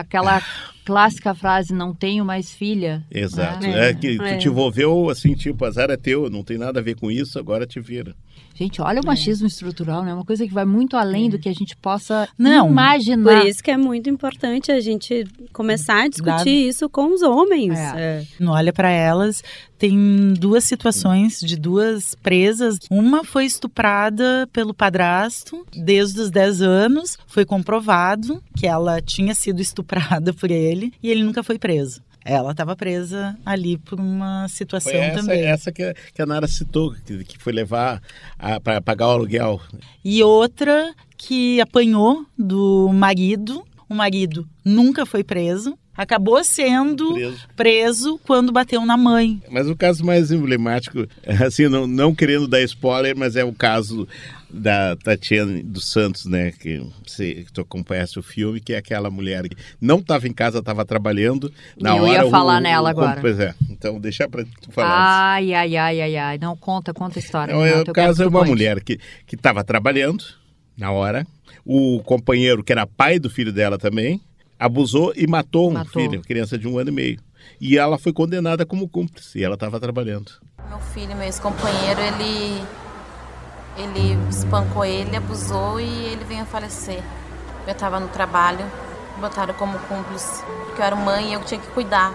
Aquela 0.00 0.42
clássica 0.84 1.34
frase, 1.34 1.72
não 1.72 1.94
tenho 1.94 2.24
mais 2.24 2.52
filha. 2.52 3.02
Exato. 3.10 3.66
né? 3.66 3.90
É, 3.90 3.94
que 3.94 4.18
É. 4.20 4.34
tu 4.34 4.38
te 4.38 4.48
envolveu 4.48 5.08
assim, 5.10 5.34
tipo, 5.34 5.64
azar 5.64 5.90
é 5.90 5.96
teu, 5.96 6.28
não 6.30 6.44
tem 6.44 6.58
nada 6.58 6.80
a 6.80 6.82
ver 6.82 6.96
com 6.96 7.10
isso, 7.10 7.38
agora 7.38 7.66
te 7.66 7.80
vira. 7.80 8.14
Gente, 8.54 8.80
olha 8.80 9.02
o 9.02 9.06
machismo 9.06 9.46
estrutural, 9.46 10.02
né? 10.02 10.14
Uma 10.14 10.24
coisa 10.24 10.46
que 10.46 10.52
vai 10.52 10.64
muito 10.64 10.96
além 10.96 11.28
do 11.28 11.38
que 11.38 11.46
a 11.46 11.52
gente 11.52 11.76
possa 11.76 12.26
Não, 12.38 12.70
imaginar. 12.70 13.40
Por 13.40 13.46
isso 13.46 13.62
que 13.62 13.70
é 13.70 13.76
muito 13.76 14.08
importante 14.08 14.72
a 14.72 14.80
gente 14.80 15.26
começar 15.52 16.04
a 16.04 16.08
discutir 16.08 16.44
Dá- 16.44 16.68
isso 16.70 16.88
com 16.88 17.12
os 17.12 17.20
homens. 17.20 17.78
É. 17.78 17.94
É. 17.96 18.24
No 18.40 18.52
Olha 18.52 18.72
para 18.72 18.90
Elas, 18.90 19.44
tem 19.78 20.32
duas 20.32 20.64
situações 20.64 21.38
de 21.40 21.54
duas 21.54 22.14
presas. 22.14 22.78
Uma 22.90 23.22
foi 23.22 23.44
estuprada 23.44 24.48
pelo 24.50 24.72
padrasto 24.72 25.66
desde 25.76 26.18
os 26.22 26.30
10 26.30 26.62
anos. 26.62 27.18
Foi 27.26 27.44
comprovado 27.44 28.42
que 28.56 28.66
ela 28.66 29.02
tinha 29.02 29.34
sido 29.34 29.60
estuprada 29.60 30.32
por 30.34 30.50
ele 30.50 30.94
e 31.02 31.10
ele 31.10 31.22
nunca 31.22 31.42
foi 31.42 31.58
preso. 31.58 32.00
Ela 32.28 32.50
estava 32.50 32.74
presa 32.74 33.36
ali 33.46 33.78
por 33.78 34.00
uma 34.00 34.48
situação 34.48 34.90
Foi 34.90 35.00
essa, 35.00 35.20
também. 35.20 35.42
essa 35.44 35.70
que, 35.72 35.82
a- 35.82 35.94
que 36.12 36.20
a 36.20 36.26
Nara 36.26 36.48
citou, 36.48 36.92
que, 37.06 37.22
que 37.24 37.38
foi 37.38 37.52
levar 37.52 38.02
para 38.64 38.80
pagar 38.80 39.06
o 39.06 39.10
aluguel. 39.12 39.60
E 40.04 40.22
outra 40.24 40.92
que 41.16 41.60
apanhou 41.60 42.26
do 42.36 42.90
marido. 42.92 43.62
O 43.88 43.94
marido 43.94 44.46
nunca 44.64 45.06
foi 45.06 45.22
preso. 45.22 45.78
Acabou 45.96 46.42
sendo 46.44 47.14
Preso. 47.14 47.38
preso 47.56 48.20
quando 48.26 48.52
bateu 48.52 48.84
na 48.84 48.96
mãe. 48.98 49.40
Mas 49.48 49.66
o 49.66 49.74
caso 49.76 50.04
mais 50.04 50.30
emblemático, 50.30 51.06
assim, 51.46 51.68
não, 51.68 51.86
não 51.86 52.14
querendo 52.14 52.46
dar 52.48 52.60
spoiler, 52.62 53.16
mas 53.16 53.34
é 53.36 53.44
o 53.44 53.52
caso 53.54 54.06
da 54.48 54.96
Tatiana 54.96 55.62
dos 55.62 55.90
Santos, 55.90 56.24
né? 56.26 56.52
Que 56.52 56.78
você 57.06 57.44
que 57.44 57.52
tu 57.52 57.60
acompanhasse 57.60 58.18
o 58.18 58.22
filme, 58.22 58.60
que 58.60 58.72
é 58.72 58.78
aquela 58.78 59.10
mulher 59.10 59.48
que 59.48 59.56
não 59.80 59.98
estava 59.98 60.26
em 60.28 60.32
casa, 60.32 60.58
estava 60.60 60.84
trabalhando. 60.84 61.52
Na 61.80 61.96
Eu 61.96 62.04
hora, 62.04 62.24
ia 62.24 62.30
falar 62.30 62.58
o- 62.58 62.60
nela 62.60 62.88
o- 62.88 62.90
agora. 62.90 63.20
Pois 63.20 63.38
é. 63.40 63.54
Então, 63.70 64.00
deixa 64.00 64.28
para 64.28 64.44
tu 64.44 64.70
falar. 64.70 65.32
Ai, 65.34 65.52
ai, 65.52 65.76
ai, 65.76 66.00
ai, 66.00 66.16
ai. 66.16 66.38
Não, 66.38 66.56
conta, 66.56 66.94
conta 66.94 67.18
a 67.18 67.20
história. 67.20 67.54
Não, 67.54 67.64
é, 67.64 67.70
Renato, 67.70 67.90
o 67.90 67.94
caso 67.94 68.16
que 68.18 68.22
é 68.22 68.26
uma 68.26 68.38
conte. 68.40 68.48
mulher 68.48 68.80
que 68.82 68.98
estava 69.32 69.62
trabalhando 69.64 70.24
na 70.76 70.90
hora. 70.92 71.26
O 71.64 72.00
companheiro, 72.04 72.62
que 72.62 72.72
era 72.72 72.86
pai 72.86 73.18
do 73.18 73.28
filho 73.28 73.52
dela 73.52 73.76
também, 73.76 74.20
abusou 74.58 75.12
e 75.16 75.26
matou, 75.26 75.72
Matou. 75.72 76.00
um 76.02 76.08
filho, 76.08 76.22
criança 76.22 76.56
de 76.56 76.68
um 76.68 76.78
ano 76.78 76.90
e 76.90 76.92
meio. 76.92 77.20
E 77.60 77.76
ela 77.76 77.98
foi 77.98 78.12
condenada 78.12 78.64
como 78.64 78.88
cúmplice, 78.88 79.38
e 79.38 79.44
ela 79.44 79.54
estava 79.54 79.80
trabalhando. 79.80 80.30
Meu 80.68 80.78
filho, 80.80 81.14
meu 81.16 81.22
ex-companheiro, 81.22 82.00
ele. 82.00 82.62
Ele 83.76 84.18
espancou 84.30 84.84
ele, 84.84 85.16
abusou 85.16 85.78
e 85.80 85.84
ele 86.06 86.24
veio 86.24 86.42
a 86.42 86.46
falecer. 86.46 87.02
Eu 87.66 87.74
tava 87.74 88.00
no 88.00 88.08
trabalho, 88.08 88.64
botaram 89.20 89.52
como 89.54 89.78
cúmplice, 89.80 90.42
porque 90.66 90.80
eu 90.80 90.84
era 90.86 90.96
mãe 90.96 91.30
e 91.30 91.32
eu 91.34 91.40
tinha 91.44 91.60
que 91.60 91.66
cuidar. 91.68 92.14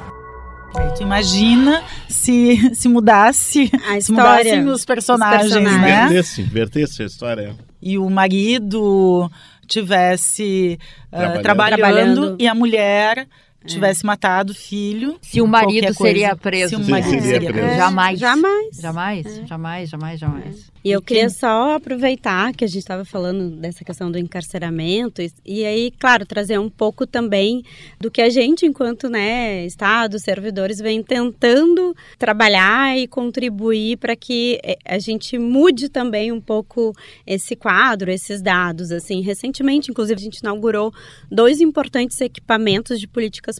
Aí 0.75 0.89
tu 0.95 1.03
imagina 1.03 1.83
se, 2.09 2.73
se 2.73 2.87
mudasse, 2.87 3.69
A 3.89 3.91
se 3.93 3.97
história, 4.11 4.55
mudassem 4.55 4.67
os 4.69 4.85
personagens, 4.85 5.45
os 5.47 5.53
personagens. 5.53 5.81
né? 5.81 6.03
Invertesse, 6.05 6.41
invertesse 6.41 7.03
a 7.03 7.05
história. 7.05 7.55
E 7.81 7.97
o 7.97 8.09
marido 8.09 9.29
tivesse 9.67 10.79
Trabalhando. 11.09 11.41
trabalhando, 11.41 11.77
Trabalhando. 11.77 12.35
e 12.39 12.47
a 12.47 12.55
mulher 12.55 13.27
tivesse 13.65 14.05
matado 14.05 14.51
o 14.51 14.55
filho. 14.55 15.17
Se 15.21 15.41
o 15.41 15.47
marido 15.47 15.71
qualquer 15.87 15.95
coisa. 15.95 16.13
seria 16.13 16.35
preso. 16.35 16.69
Se 16.69 16.75
o 16.81 16.89
marido 16.89 17.09
seria 17.09 17.21
seria 17.21 17.49
preso. 17.51 17.65
preso. 17.67 17.77
Jamais. 17.77 18.19
Jamais. 18.19 18.75
Jamais, 18.77 19.47
jamais, 19.47 19.89
jamais, 19.89 20.19
jamais. 20.19 20.71
E 20.83 20.89
eu 20.91 20.99
E 20.99 21.03
queria 21.03 21.23
quem- 21.23 21.29
só 21.29 21.75
aproveitar 21.75 22.53
que 22.53 22.63
a 22.63 22.67
gente 22.67 22.79
estava 22.79 23.05
falando 23.05 23.55
dessa 23.57 23.83
questão 23.85 24.11
do 24.11 24.17
encarceramento 24.17 25.21
e, 25.21 25.31
e 25.45 25.63
aí, 25.65 25.91
claro, 25.91 26.25
trazer 26.25 26.59
um 26.59 26.69
pouco 26.69 27.05
também 27.05 27.63
do 27.99 28.09
que 28.09 28.21
a 28.21 28.29
gente, 28.29 28.65
enquanto 28.65 29.07
né, 29.07 29.63
Estado, 29.65 30.17
servidores, 30.17 30.79
vem 30.79 31.03
tentando 31.03 31.95
trabalhar 32.17 32.97
e 32.97 33.07
contribuir 33.07 33.97
para 33.97 34.15
que 34.15 34.59
eh, 34.63 34.77
a 34.85 34.97
gente 34.97 35.37
mude 35.37 35.87
também 35.89 36.31
um 36.31 36.41
pouco 36.41 36.93
esse 37.27 37.55
quadro, 37.55 38.09
esses 38.09 38.41
dados. 38.41 38.91
Assim, 38.91 39.21
recentemente, 39.21 39.91
inclusive, 39.91 40.19
a 40.19 40.23
gente 40.23 40.37
inaugurou 40.39 40.91
dois 41.29 41.61
importantes 41.61 42.19
equipamentos 42.21 42.99
de 42.99 43.07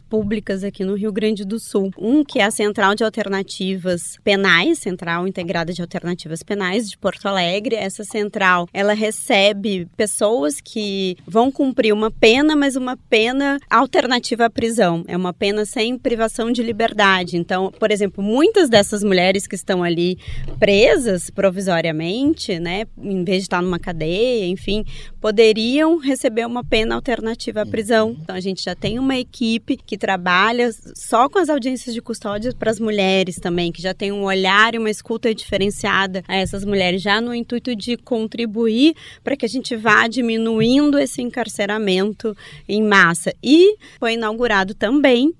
públicas 0.00 0.64
aqui 0.64 0.84
no 0.84 0.94
Rio 0.94 1.12
Grande 1.12 1.44
do 1.44 1.58
Sul. 1.58 1.90
Um 1.98 2.24
que 2.24 2.38
é 2.38 2.44
a 2.44 2.50
Central 2.50 2.94
de 2.94 3.02
Alternativas 3.02 4.16
Penais, 4.22 4.78
Central 4.78 5.26
Integrada 5.26 5.72
de 5.72 5.82
Alternativas 5.82 6.42
Penais 6.42 6.88
de 6.88 6.96
Porto 6.96 7.26
Alegre. 7.26 7.74
Essa 7.74 8.04
central, 8.04 8.68
ela 8.72 8.94
recebe 8.94 9.88
pessoas 9.96 10.60
que 10.60 11.16
vão 11.26 11.50
cumprir 11.50 11.92
uma 11.92 12.10
pena, 12.10 12.54
mas 12.54 12.76
uma 12.76 12.96
pena 12.96 13.58
alternativa 13.68 14.46
à 14.46 14.50
prisão. 14.50 15.04
É 15.08 15.16
uma 15.16 15.32
pena 15.32 15.64
sem 15.64 15.98
privação 15.98 16.52
de 16.52 16.62
liberdade. 16.62 17.36
Então, 17.36 17.72
por 17.78 17.90
exemplo, 17.90 18.22
muitas 18.22 18.68
dessas 18.68 19.02
mulheres 19.02 19.46
que 19.46 19.56
estão 19.56 19.82
ali 19.82 20.18
presas 20.58 21.30
provisoriamente, 21.30 22.58
né, 22.60 22.84
em 23.02 23.24
vez 23.24 23.38
de 23.38 23.44
estar 23.44 23.60
numa 23.60 23.78
cadeia, 23.78 24.46
enfim, 24.46 24.84
poderiam 25.22 25.98
receber 25.98 26.44
uma 26.44 26.64
pena 26.64 26.96
alternativa 26.96 27.62
à 27.62 27.66
prisão. 27.66 28.16
Então, 28.20 28.34
a 28.34 28.40
gente 28.40 28.64
já 28.64 28.74
tem 28.74 28.98
uma 28.98 29.16
equipe 29.16 29.76
que 29.76 29.96
trabalha 29.96 30.68
só 30.96 31.28
com 31.28 31.38
as 31.38 31.48
audiências 31.48 31.94
de 31.94 32.02
custódia 32.02 32.52
para 32.52 32.72
as 32.72 32.80
mulheres 32.80 33.36
também, 33.36 33.70
que 33.70 33.80
já 33.80 33.94
tem 33.94 34.10
um 34.10 34.24
olhar 34.24 34.74
e 34.74 34.78
uma 34.78 34.90
escuta 34.90 35.32
diferenciada 35.32 36.24
a 36.26 36.34
essas 36.34 36.64
mulheres, 36.64 37.00
já 37.00 37.20
no 37.20 37.32
intuito 37.32 37.76
de 37.76 37.96
contribuir 37.96 38.96
para 39.22 39.36
que 39.36 39.46
a 39.46 39.48
gente 39.48 39.76
vá 39.76 40.08
diminuindo 40.08 40.98
esse 40.98 41.22
encarceramento 41.22 42.36
em 42.68 42.82
massa. 42.82 43.32
E 43.40 43.76
foi 44.00 44.14
inaugurado 44.14 44.74
também 44.74 45.32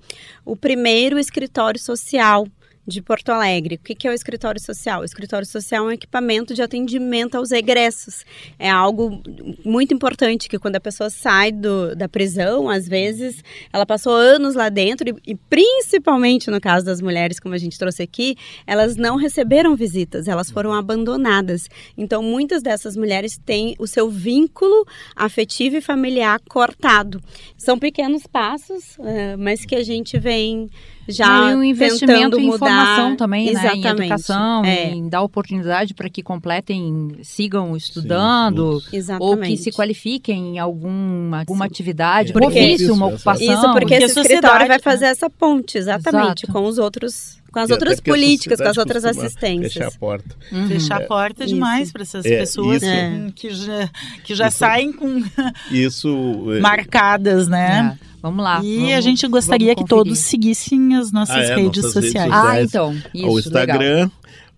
o 0.45 0.55
primeiro 0.55 1.19
escritório 1.19 1.79
social 1.79 2.47
de 2.85 3.01
Porto 3.01 3.29
Alegre. 3.29 3.75
O 3.75 3.79
que 3.79 4.07
é 4.07 4.11
o 4.11 4.13
escritório 4.13 4.59
social? 4.59 5.01
O 5.01 5.05
escritório 5.05 5.47
social 5.47 5.85
é 5.85 5.87
um 5.87 5.91
equipamento 5.91 6.53
de 6.53 6.61
atendimento 6.61 7.35
aos 7.35 7.51
egressos. 7.51 8.25
É 8.59 8.69
algo 8.69 9.21
muito 9.63 9.93
importante 9.93 10.49
que 10.49 10.59
quando 10.59 10.75
a 10.75 10.81
pessoa 10.81 11.09
sai 11.09 11.51
do, 11.51 11.95
da 11.95 12.09
prisão, 12.09 12.69
às 12.69 12.87
vezes, 12.87 13.43
ela 13.71 13.85
passou 13.85 14.13
anos 14.13 14.55
lá 14.55 14.69
dentro 14.69 15.09
e, 15.09 15.31
e, 15.31 15.35
principalmente 15.35 16.51
no 16.51 16.59
caso 16.59 16.85
das 16.85 17.01
mulheres, 17.01 17.39
como 17.39 17.55
a 17.55 17.57
gente 17.57 17.79
trouxe 17.79 18.03
aqui, 18.03 18.35
elas 18.67 18.95
não 18.95 19.15
receberam 19.15 19.75
visitas, 19.75 20.27
elas 20.27 20.51
foram 20.51 20.73
abandonadas. 20.73 21.69
Então, 21.97 22.21
muitas 22.21 22.61
dessas 22.61 22.97
mulheres 22.97 23.37
têm 23.37 23.75
o 23.79 23.87
seu 23.87 24.09
vínculo 24.09 24.85
afetivo 25.15 25.77
e 25.77 25.81
familiar 25.81 26.39
cortado. 26.49 27.21
São 27.57 27.79
pequenos 27.79 28.27
passos, 28.27 28.97
uh, 28.97 29.37
mas 29.37 29.65
que 29.65 29.75
a 29.75 29.83
gente 29.83 30.19
vem 30.19 30.69
já 31.07 31.51
e 31.51 31.55
um 31.55 31.63
investimento 31.63 32.39
em 32.39 32.45
mudar. 32.45 32.55
informação 32.55 33.15
também, 33.15 33.49
Exatamente. 33.49 33.83
né? 33.83 33.89
Em 33.89 33.93
educação, 33.99 34.65
É. 34.65 34.89
em 34.91 35.09
dar 35.09 35.21
oportunidade 35.21 35.93
para 35.93 36.09
que 36.09 36.23
completem, 36.23 37.17
sigam 37.23 37.75
estudando, 37.75 38.81
Exatamente. 38.91 39.23
ou 39.29 39.37
que 39.37 39.57
se 39.57 39.71
qualifiquem 39.71 40.55
em 40.55 40.59
alguma, 40.59 41.39
alguma 41.39 41.65
atividade, 41.65 42.29
um 42.31 42.33
Porque- 42.33 42.47
ofício, 42.59 42.93
uma 42.93 43.07
ocupação. 43.07 43.45
Isso 43.53 43.61
porque, 43.71 43.79
Porque 43.79 43.93
esse 43.95 44.19
a 44.19 44.21
escritório 44.21 44.67
vai 44.67 44.77
né? 44.77 44.79
fazer 44.79 45.05
essa 45.05 45.29
ponte, 45.29 45.77
exatamente, 45.77 46.45
Exato. 46.45 46.51
com 46.53 46.65
os 46.65 46.77
outros, 46.77 47.37
com 47.53 47.59
as 47.59 47.69
E 47.69 47.73
até 47.73 47.81
outras 47.85 47.99
políticas, 48.01 48.59
com 48.59 48.67
as 48.67 48.77
outras 48.77 49.05
assistências. 49.05 49.73
Fechar 49.73 49.87
a 49.87 49.91
porta. 49.91 50.35
Uhum. 50.51 50.67
Fechar 50.67 51.01
a 51.01 51.05
porta 51.05 51.45
demais 51.45 51.83
Isso. 51.83 51.93
para 51.93 52.01
essas 52.01 52.25
É, 52.25 52.39
pessoas 52.39 52.81
isso- 52.81 52.91
que, 53.35 53.49
que 53.49 53.53
já, 53.53 53.89
que 54.23 54.35
já 54.35 54.47
Isso- 54.47 54.57
saem 54.57 54.91
com 54.91 55.23
Isso. 55.71 56.09
é, 56.57 56.59
marcadas, 56.59 57.47
né? 57.47 57.97
É. 58.01 58.13
Vamos 58.21 58.43
lá. 58.43 58.61
E 58.63 58.77
vamos- 58.77 58.93
a 58.93 59.01
gente 59.01 59.27
gostaria 59.27 59.75
que 59.75 59.85
todos 59.85 60.17
seguissem 60.19 60.95
as 60.95 61.11
nossas 61.11 61.35
Ah, 61.35 61.39
é, 61.43 61.55
redes 61.55 61.83
nossas 61.83 61.95
redes 61.95 62.11
sociais. 62.11 62.31
Ah, 62.31 62.41
sociais. 62.41 62.69
então. 62.69 62.93
Isso, 62.93 63.05
o 63.13 63.35
legal. 63.35 63.39
Instagram, 63.39 64.11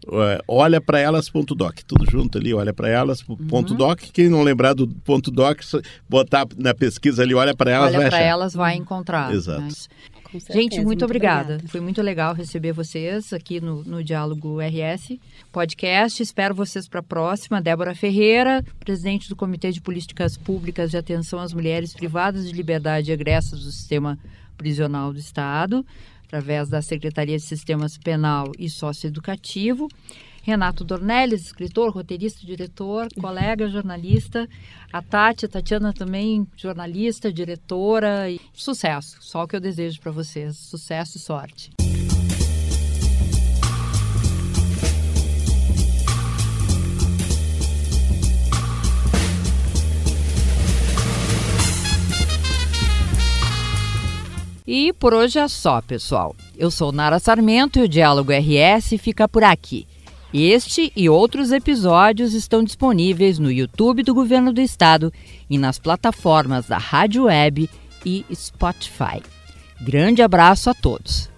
é, 0.07 0.41
olha 0.47 0.79
para 0.79 0.99
elas.doc, 0.99 1.79
tudo 1.87 2.05
junto 2.09 2.37
ali, 2.37 2.53
olha 2.53 2.71
para 2.73 2.87
elas, 2.87 3.23
ponto 3.23 3.71
Uhum. 3.71 3.77
doc. 3.77 3.99
Quem 4.13 4.29
não 4.29 4.43
lembrar 4.43 4.73
do 4.73 4.87
ponto 4.87 5.31
doc, 5.31 5.61
botar 6.07 6.45
na 6.57 6.73
pesquisa 6.75 7.23
ali, 7.23 7.33
olha 7.33 7.55
para 7.55 7.71
elas, 7.71 7.89
Olha 7.89 7.97
vai 8.01 8.07
para 8.09 8.17
achar. 8.19 8.25
elas, 8.27 8.53
vai 8.53 8.75
encontrar. 8.75 9.33
Exato. 9.33 9.61
né? 9.61 9.69
Certeza, 10.39 10.59
Gente, 10.59 10.81
muito, 10.81 11.05
obrigada. 11.05 11.53
obrigada. 11.53 11.71
Foi 11.71 11.79
muito 11.81 12.01
legal 12.01 12.33
receber 12.33 12.71
vocês 12.71 13.33
aqui 13.33 13.59
no, 13.61 13.83
no 13.83 14.03
Diálogo 14.03 14.59
RS 14.59 15.17
Podcast. 15.51 16.21
Espero 16.21 16.53
vocês 16.53 16.87
para 16.87 16.99
a 16.99 17.03
próxima. 17.03 17.61
Débora 17.61 17.95
Ferreira, 17.95 18.63
presidente 18.79 19.29
do 19.29 19.35
Comitê 19.35 19.71
de 19.71 19.81
Políticas 19.81 20.37
Públicas 20.37 20.91
de 20.91 20.97
Atenção 20.97 21.39
às 21.39 21.53
Mulheres 21.53 21.93
Privadas 21.93 22.47
de 22.47 22.53
Liberdade 22.53 23.11
e 23.11 23.13
Egressas 23.13 23.63
do 23.63 23.71
Sistema 23.71 24.17
Prisional 24.57 25.11
do 25.11 25.19
Estado, 25.19 25.85
através 26.25 26.69
da 26.69 26.81
Secretaria 26.81 27.37
de 27.37 27.43
Sistemas 27.43 27.97
Penal 27.97 28.51
e 28.57 28.69
Socioeducativo. 28.69 29.87
Renato 30.45 30.83
Dornelles, 30.83 31.47
escritor, 31.47 31.89
roteirista, 31.89 32.45
diretor, 32.45 33.07
colega, 33.19 33.67
jornalista. 33.67 34.47
A 34.93 35.01
Tati, 35.01 35.47
a 35.47 35.49
Tatiana 35.49 35.91
também, 35.91 36.47
jornalista, 36.55 37.33
diretora. 37.33 38.29
E 38.29 38.39
sucesso, 38.53 39.17
só 39.21 39.43
o 39.43 39.47
que 39.47 39.55
eu 39.55 39.59
desejo 39.59 39.99
para 39.99 40.11
vocês. 40.11 40.55
Sucesso 40.55 41.17
e 41.17 41.19
sorte. 41.19 41.71
E 54.67 54.93
por 54.93 55.11
hoje 55.15 55.39
é 55.39 55.47
só, 55.47 55.81
pessoal. 55.81 56.35
Eu 56.55 56.69
sou 56.69 56.91
Nara 56.91 57.17
Sarmento 57.17 57.79
e 57.79 57.81
o 57.81 57.89
Diálogo 57.89 58.31
RS 58.31 58.89
fica 58.99 59.27
por 59.27 59.43
aqui. 59.43 59.87
Este 60.37 60.91
e 60.97 61.07
outros 61.07 61.53
episódios 61.53 62.33
estão 62.33 62.61
disponíveis 62.61 63.39
no 63.39 63.49
YouTube 63.49 64.03
do 64.03 64.13
Governo 64.13 64.51
do 64.51 64.59
Estado 64.59 65.09
e 65.49 65.57
nas 65.57 65.79
plataformas 65.79 66.67
da 66.67 66.77
Rádio 66.77 67.23
Web 67.23 67.69
e 68.05 68.25
Spotify. 68.33 69.23
Grande 69.79 70.21
abraço 70.21 70.69
a 70.69 70.73
todos. 70.73 71.29